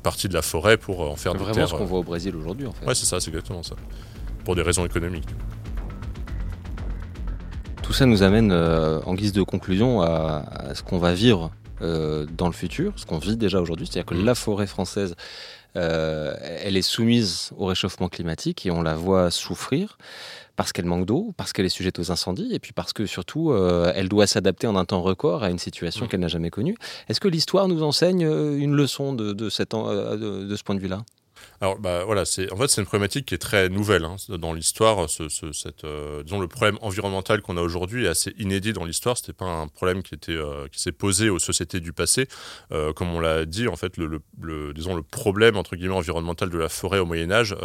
partie 0.04 0.28
de 0.28 0.34
la 0.34 0.42
forêt 0.42 0.78
pour 0.78 1.04
euh, 1.04 1.08
en 1.08 1.16
faire 1.16 1.34
des 1.34 1.40
Vraiment 1.40 1.68
ce 1.68 1.74
qu'on 1.74 1.86
voit 1.86 2.00
au 2.00 2.04
Brésil 2.04 2.36
aujourd'hui 2.36 2.68
en 2.68 2.72
fait. 2.72 2.86
Ouais, 2.86 2.96
c'est 2.96 3.06
ça, 3.06 3.20
c'est 3.20 3.30
exactement 3.30 3.64
ça. 3.64 3.76
Pour 4.46 4.56
des 4.56 4.62
raisons 4.62 4.86
économiques. 4.86 5.30
Tout 7.82 7.94
ça 7.94 8.06
nous 8.06 8.24
amène 8.24 8.52
euh, 8.52 9.00
en 9.06 9.14
guise 9.14 9.32
de 9.32 9.44
conclusion 9.44 10.02
à, 10.02 10.74
ce 10.74 10.84
qu'on 10.84 11.00
va 11.00 11.14
vivre 11.14 11.52
dans 11.80 12.48
le 12.48 12.54
futur, 12.54 12.94
ce 12.96 13.06
qu'on 13.06 13.20
vit 13.20 13.38
déjà 13.38 13.62
aujourd'hui, 13.62 13.86
c'est-à-dire 13.86 14.08
que 14.08 14.16
mmh. 14.16 14.26
la 14.26 14.34
forêt 14.34 14.66
française, 14.66 15.16
elle 15.78 16.76
est 16.76 16.82
soumise 16.82 17.52
au 17.58 17.66
réchauffement 17.66 18.10
climatique 18.10 18.66
et 18.66 18.72
on 18.72 18.82
la 18.82 18.96
voit 18.96 19.32
souffrir 19.32 19.98
parce 20.58 20.74
qu'elle 20.74 20.86
manque 20.86 21.06
d'eau, 21.06 21.34
parce 21.38 21.54
qu'elle 21.54 21.66
est 21.66 21.70
sujette 21.70 22.00
aux 22.00 22.12
incendies, 22.12 22.50
et 22.52 22.60
puis 22.60 22.74
parce 22.74 22.92
que 22.92 23.06
surtout, 23.06 23.52
euh, 23.52 23.94
elle 23.96 24.10
doit 24.10 24.28
s'adapter 24.28 24.68
en 24.68 24.76
un 24.76 24.86
temps 24.86 25.04
record 25.04 25.44
à 25.44 25.52
une 25.52 25.60
situation 25.60 26.08
qu'elle 26.08 26.20
n'a 26.20 26.28
jamais 26.28 26.50
connue. 26.50 26.76
Est-ce 27.08 27.22
que 27.22 27.28
l'histoire 27.28 27.68
nous 27.68 27.84
enseigne 27.84 28.26
euh, 28.26 28.58
une 28.58 28.76
leçon 28.76 29.14
de, 29.14 29.50
cette, 29.50 29.76
euh, 29.76 30.48
de, 30.48 30.56
ce 30.56 30.64
point 30.64 30.76
de 30.76 30.82
vue-là? 30.82 31.04
Alors 31.60 31.80
bah 31.80 32.04
voilà, 32.06 32.24
c'est 32.26 32.52
en 32.54 32.58
fait 32.58 32.68
c'est 32.68 32.82
une 32.82 32.88
problématique 32.88 33.26
qui 33.26 33.34
est 33.34 33.40
très 33.40 33.68
nouvelle 33.70 34.06
hein, 34.06 34.16
dans 34.30 34.54
l'histoire. 34.54 35.10
Ce, 35.10 35.28
cette, 35.30 35.86
euh, 35.86 36.22
disons 36.22 36.40
le 36.40 36.48
problème 36.48 36.78
environnemental 36.82 37.42
qu'on 37.42 37.58
a 37.58 37.62
aujourd'hui 37.62 38.06
est 38.06 38.10
assez 38.10 38.34
inédit 38.38 38.74
dans 38.74 38.86
l'histoire. 38.86 39.18
C'était 39.18 39.34
pas 39.34 39.46
un 39.46 39.68
problème 39.68 40.04
qui 40.04 40.16
euh, 40.30 40.68
qui 40.72 40.80
s'est 40.80 40.92
posé 40.92 41.30
aux 41.30 41.40
sociétés 41.40 41.80
du 41.80 41.94
passé, 41.94 42.28
euh, 42.72 42.94
comme 42.94 43.10
on 43.10 43.20
l'a 43.20 43.46
dit 43.46 43.68
en 43.68 43.76
fait 43.76 43.98
le, 43.98 44.22
le, 44.40 44.74
disons 44.74 44.96
le 44.96 45.02
problème 45.02 45.58
entre 45.58 45.76
guillemets 45.76 45.96
environnemental 45.96 46.52
de 46.52 46.58
la 46.60 46.70
forêt 46.70 47.00
au 47.00 47.06
Moyen 47.06 47.32
Âge, 47.32 47.56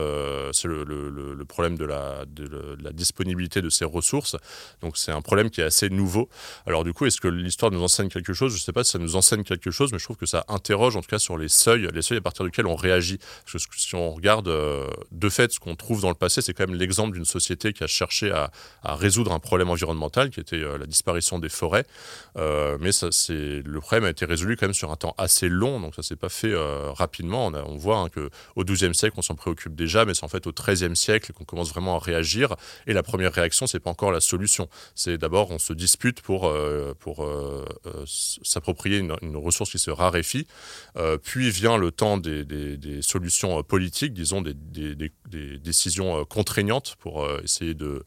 c'est 0.53 0.69
le, 0.69 0.85
le, 0.85 1.45
problème 1.45 1.77
de 1.77 1.85
la 1.85 2.25
de, 2.27 2.79
la 2.83 2.93
disponibilité 2.93 3.61
de 3.61 3.69
ces 3.69 3.85
ressources. 3.85 4.37
Donc 4.81 4.97
c'est 4.97 5.13
un 5.13 5.21
problème 5.21 5.51
qui 5.51 5.61
est 5.61 5.65
assez 5.65 5.91
nouveau. 5.91 6.31
Alors 6.67 6.85
du 6.85 6.95
coup, 6.95 7.05
est-ce 7.05 7.21
que 7.21 7.29
l'histoire 7.29 7.71
nous 7.71 7.83
enseigne 7.83 8.09
quelque 8.09 8.33
chose? 8.33 8.57
Je 8.57 8.63
sais 8.63 8.73
pas 8.73 8.85
si 8.85 8.93
ça 8.93 8.99
nous 8.99 9.17
enseigne 9.17 9.43
quelque 9.43 9.71
chose, 9.71 9.93
mais 9.93 9.99
je 9.99 10.05
trouve 10.05 10.17
que 10.17 10.27
ça 10.27 10.47
interroge 10.49 10.97
en 10.97 11.03
tout 11.03 11.09
cas 11.09 11.19
sur 11.19 11.37
les 11.37 11.49
seuils, 11.49 11.89
les 11.93 12.03
seuils 12.03 12.19
à 12.19 12.23
partir 12.23 12.45
duquel 12.47 12.67
on 12.67 12.77
réagit. 12.77 13.19
Si 13.77 13.95
on 13.95 14.13
regarde 14.13 14.49
euh, 14.49 14.89
de 15.11 15.29
fait 15.29 15.53
ce 15.53 15.61
qu'on 15.61 15.77
trouve 15.77 16.03
dans 16.03 16.09
le 16.09 16.15
passé, 16.15 16.43
c'est 16.43 16.55
quand 16.55 16.67
même 16.67 16.79
l'exemple 16.79 17.15
d'une 17.15 17.25
société 17.25 17.73
qui 17.73 17.85
a 17.85 17.87
cherché 17.87 18.31
à, 18.31 18.51
résoudre 18.85 19.33
un 19.33 19.39
problème 19.39 19.71
environnemental 19.71 20.31
qui 20.31 20.41
était 20.41 20.57
euh, 20.57 20.79
la 20.79 20.87
disparition 20.87 21.39
des 21.39 21.49
forêts. 21.49 21.85
Euh, 22.37 22.79
mais 22.81 22.93
ça, 22.93 23.09
le 23.29 23.81
problème 23.81 24.05
a 24.05 24.11
été 24.11 24.25
résolu 24.25 24.57
quand 24.57 24.67
même 24.67 24.75
sur 24.75 24.91
un 24.91 24.97
temps 24.97 25.15
assez 25.19 25.49
long, 25.49 25.81
donc 25.81 25.95
ça 25.95 26.03
s'est 26.03 26.17
pas 26.17 26.29
fait 26.29 26.55
rapidement. 26.95 27.47
On, 27.67 27.77
voit 27.77 27.99
hein, 27.99 28.09
qu'au 28.09 28.65
XIIe 28.65 28.95
siècle, 28.95 29.15
on 29.19 29.23
s'en 29.23 29.35
préoccupe 29.35 29.75
déjà, 29.75 30.05
mais 30.05 30.15
c'est 30.15 30.25
en 30.25 30.29
fait 30.29 30.47
au 30.47 30.53
XIIIe 30.53 30.97
siècle 30.97 31.33
qu'on 31.33 31.45
commence 31.45 31.71
vraiment 31.71 31.97
à 31.97 31.99
réagir. 31.99 32.55
Et 32.87 32.93
la 32.93 33.03
première 33.03 33.33
réaction, 33.33 33.67
c'est 33.67 33.81
pas 33.81 33.91
encore 33.91 34.13
la 34.13 34.21
solution. 34.21 34.69
C'est 34.95 35.19
d'abord 35.19 35.51
on 35.51 35.59
se 35.59 35.73
dispute 35.73 36.21
pour, 36.21 36.53
s'approprier 38.07 38.99
une, 38.99 39.37
ressource 39.37 39.71
qui 39.71 39.79
se 39.79 39.91
raréfie. 39.91 40.47
puis 41.23 41.51
vient 41.51 41.77
le 41.77 41.91
temps 41.91 42.19
des 42.19 43.03
solutions 43.03 43.33
politiques, 43.61 44.15
disons, 44.15 44.41
des, 44.41 44.55
des, 44.55 45.59
décisions 45.59 46.21
euh, 46.21 46.25
contraignantes 46.25 46.97
pour 46.99 47.23
euh, 47.23 47.41
essayer 47.45 47.75
de, 47.75 48.05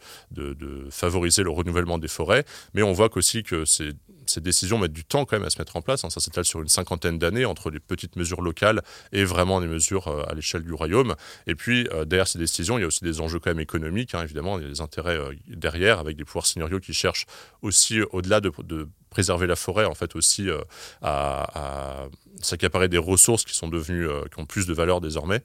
favoriser 0.90 1.44
le 1.44 1.52
renouvellement 1.52 1.98
des 1.98 2.08
forêts. 2.08 2.46
Mais 2.74 2.82
on 2.82 2.94
voit 2.94 3.10
aussi 3.16 3.44
que 3.44 3.66
ces, 3.66 3.92
ces, 4.36 4.42
décisions 4.42 4.78
mettent 4.78 4.94
du 4.94 5.06
temps 5.06 5.26
quand 5.26 5.38
même 5.38 5.46
à 5.46 5.50
se 5.50 5.60
mettre 5.60 5.76
en 5.76 5.82
place. 5.82 6.04
Hein. 6.04 6.10
Ça 6.10 6.20
s'étale 6.20 6.46
sur 6.46 6.62
une 6.62 6.68
cinquantaine 6.68 7.18
d'années 7.18 7.46
entre 7.46 7.70
les 7.70 7.80
petites 7.80 8.16
mesures 8.16 8.42
locales 8.42 8.82
et 9.12 9.24
vraiment 9.24 9.62
des 9.62 9.68
mesures 9.68 10.08
euh, 10.08 10.24
à 10.28 10.34
l'échelle 10.34 10.64
du 10.64 10.74
royaume. 10.74 11.16
Et 11.48 11.56
puis, 11.56 11.88
derrière 12.06 12.28
ces 12.28 12.40
décisions, 12.40 12.78
il 12.78 12.82
y 12.82 12.84
a 12.84 12.88
aussi 12.88 13.04
des 13.04 13.22
enjeux 13.22 13.40
quand 13.40 13.50
même 13.50 13.60
économiques. 13.60 14.16
Hein. 14.16 14.24
évidemment, 14.24 14.58
il 14.60 14.64
y 14.64 14.68
a 14.68 14.70
des 14.70 14.82
intérêts 14.82 15.20
derrière 15.48 16.00
avec 16.00 16.18
des 16.18 16.26
pouvoirs 16.26 16.46
seigneuriaux 16.46 16.80
qui 16.80 16.94
cherchent 16.94 17.26
aussi, 17.62 18.02
au-delà 18.12 18.42
de, 18.42 18.52
préserver 19.10 19.48
la 19.48 19.56
forêt, 19.56 19.86
en 19.86 19.96
fait, 19.96 20.16
aussi 20.16 20.50
à, 21.02 22.04
à 22.04 22.08
s'accaparer 22.42 22.90
des 22.90 22.98
ressources 22.98 23.46
qui 23.46 23.56
sont 23.56 23.70
devenues, 23.70 24.10
qui 24.34 24.40
ont 24.42 24.46
plus 24.46 24.68
de 24.68 24.74
valeur 24.74 25.00
désormais. 25.00 25.44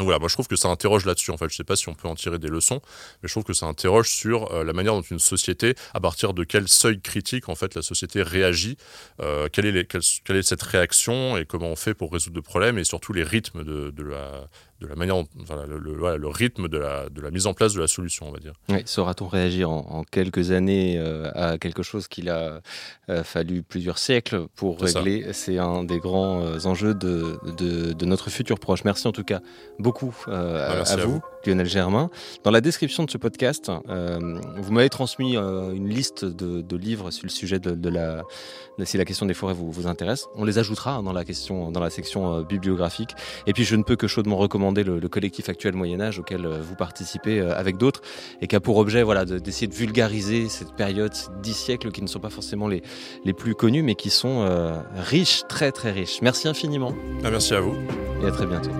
Donc 0.00 0.06
voilà, 0.06 0.18
moi 0.18 0.28
je 0.28 0.34
trouve 0.34 0.48
que 0.48 0.56
ça 0.56 0.68
interroge 0.68 1.04
là-dessus. 1.04 1.30
En 1.30 1.36
fait, 1.36 1.50
je 1.50 1.52
ne 1.52 1.56
sais 1.58 1.64
pas 1.64 1.76
si 1.76 1.86
on 1.90 1.94
peut 1.94 2.08
en 2.08 2.14
tirer 2.14 2.38
des 2.38 2.48
leçons, 2.48 2.80
mais 3.22 3.28
je 3.28 3.34
trouve 3.34 3.44
que 3.44 3.52
ça 3.52 3.66
interroge 3.66 4.08
sur 4.08 4.50
euh, 4.50 4.64
la 4.64 4.72
manière 4.72 4.94
dont 4.94 5.02
une 5.02 5.18
société, 5.18 5.74
à 5.92 6.00
partir 6.00 6.32
de 6.32 6.42
quel 6.42 6.68
seuil 6.68 7.02
critique 7.02 7.50
en 7.50 7.54
fait 7.54 7.74
la 7.74 7.82
société 7.82 8.22
réagit, 8.22 8.78
euh, 9.20 9.48
quelle, 9.52 9.66
est 9.76 10.42
cette 10.42 10.62
réaction 10.62 11.36
et 11.36 11.44
comment 11.44 11.68
on 11.68 11.76
fait 11.76 11.92
pour 11.92 12.14
résoudre 12.14 12.36
le 12.36 12.42
problème 12.42 12.78
et 12.78 12.84
surtout 12.84 13.12
les 13.12 13.22
rythmes 13.22 13.62
de 13.62 14.02
la 14.02 14.48
de 14.80 14.86
la 14.86 14.94
manière, 14.94 15.16
le, 15.16 16.28
rythme 16.28 16.68
de 16.68 16.78
la, 16.78 17.08
de 17.10 17.20
la, 17.20 17.30
mise 17.30 17.46
en 17.46 17.52
place 17.52 17.74
de 17.74 17.80
la 17.80 17.86
solution, 17.86 18.28
on 18.28 18.32
va 18.32 18.38
dire. 18.38 18.54
Saura-t-on 18.86 19.28
réagir 19.28 19.70
en, 19.70 20.04
quelques 20.10 20.52
années 20.52 20.98
euh, 20.98 21.30
à 21.34 21.58
quelque 21.58 21.82
chose 21.82 22.08
qu'il 22.08 22.30
a 22.30 22.60
euh, 23.10 23.22
fallu 23.22 23.62
plusieurs 23.62 23.98
siècles 23.98 24.46
pour 24.54 24.80
régler? 24.80 25.32
C'est 25.32 25.58
un 25.58 25.84
des 25.84 25.98
grands 25.98 26.42
euh, 26.42 26.58
enjeux 26.64 26.94
de, 26.94 27.38
de, 27.58 28.04
notre 28.06 28.30
futur 28.30 28.58
proche. 28.58 28.84
Merci 28.84 29.06
en 29.06 29.12
tout 29.12 29.24
cas 29.24 29.40
beaucoup 29.78 30.14
bah, 30.26 30.82
à, 30.82 30.96
vous, 30.96 31.20
Lionel 31.46 31.66
Germain. 31.66 32.10
Dans 32.44 32.50
la 32.50 32.60
description 32.60 33.04
de 33.04 33.10
ce 33.10 33.18
podcast, 33.18 33.70
vous 33.86 34.72
m'avez 34.72 34.88
transmis 34.88 35.36
une 35.36 35.88
liste 35.88 36.24
de, 36.24 36.76
livres 36.76 37.10
sur 37.10 37.24
le 37.24 37.30
sujet 37.30 37.58
de, 37.58 37.88
la, 37.88 38.22
si 38.84 38.96
la 38.96 39.04
question 39.04 39.26
des 39.26 39.34
forêts 39.34 39.54
vous, 39.54 39.70
vous 39.70 39.86
intéresse. 39.86 40.26
On 40.34 40.44
les 40.44 40.58
ajoutera 40.58 41.02
dans 41.02 41.12
la, 41.12 41.24
question, 41.24 41.70
dans 41.70 41.80
la 41.80 41.90
section 41.90 42.42
bibliographique. 42.42 43.14
Et 43.46 43.52
puis 43.52 43.64
je 43.64 43.76
ne 43.76 43.82
peux 43.82 43.96
que 43.96 44.06
chaudement 44.06 44.36
recommander 44.36 44.84
le, 44.84 45.08
collectif 45.08 45.48
actuel 45.48 45.74
Moyen 45.74 46.00
Âge 46.00 46.18
auquel 46.18 46.46
euh, 46.46 46.60
vous 46.62 46.74
participez 46.74 47.40
euh, 47.40 47.56
avec 47.56 47.76
d'autres 47.76 48.00
et 48.40 48.46
qui 48.46 48.56
a 48.56 48.60
pour 48.60 48.76
objet 48.76 49.02
voilà, 49.02 49.24
d'essayer 49.24 49.66
de, 49.66 49.74
vulgariser 49.74 50.48
cette 50.48 50.72
période, 50.74 51.14
ces 51.14 51.28
dix 51.42 51.54
siècles 51.54 51.90
qui 51.90 52.02
ne 52.02 52.06
sont 52.06 52.20
pas 52.20 52.30
forcément 52.30 52.68
les, 52.68 52.82
les 53.24 53.32
plus 53.32 53.54
connus 53.54 53.82
mais 53.82 53.94
qui 53.94 54.10
sont 54.10 54.42
euh, 54.42 54.78
riches, 54.94 55.42
très 55.48 55.72
très 55.72 55.92
riches. 55.92 56.20
Merci 56.22 56.48
infiniment. 56.48 56.94
Ah, 57.24 57.30
merci 57.30 57.54
à 57.54 57.60
vous. 57.60 57.76
Et 58.22 58.26
à 58.26 58.30
très 58.30 58.46
bientôt. 58.46 58.70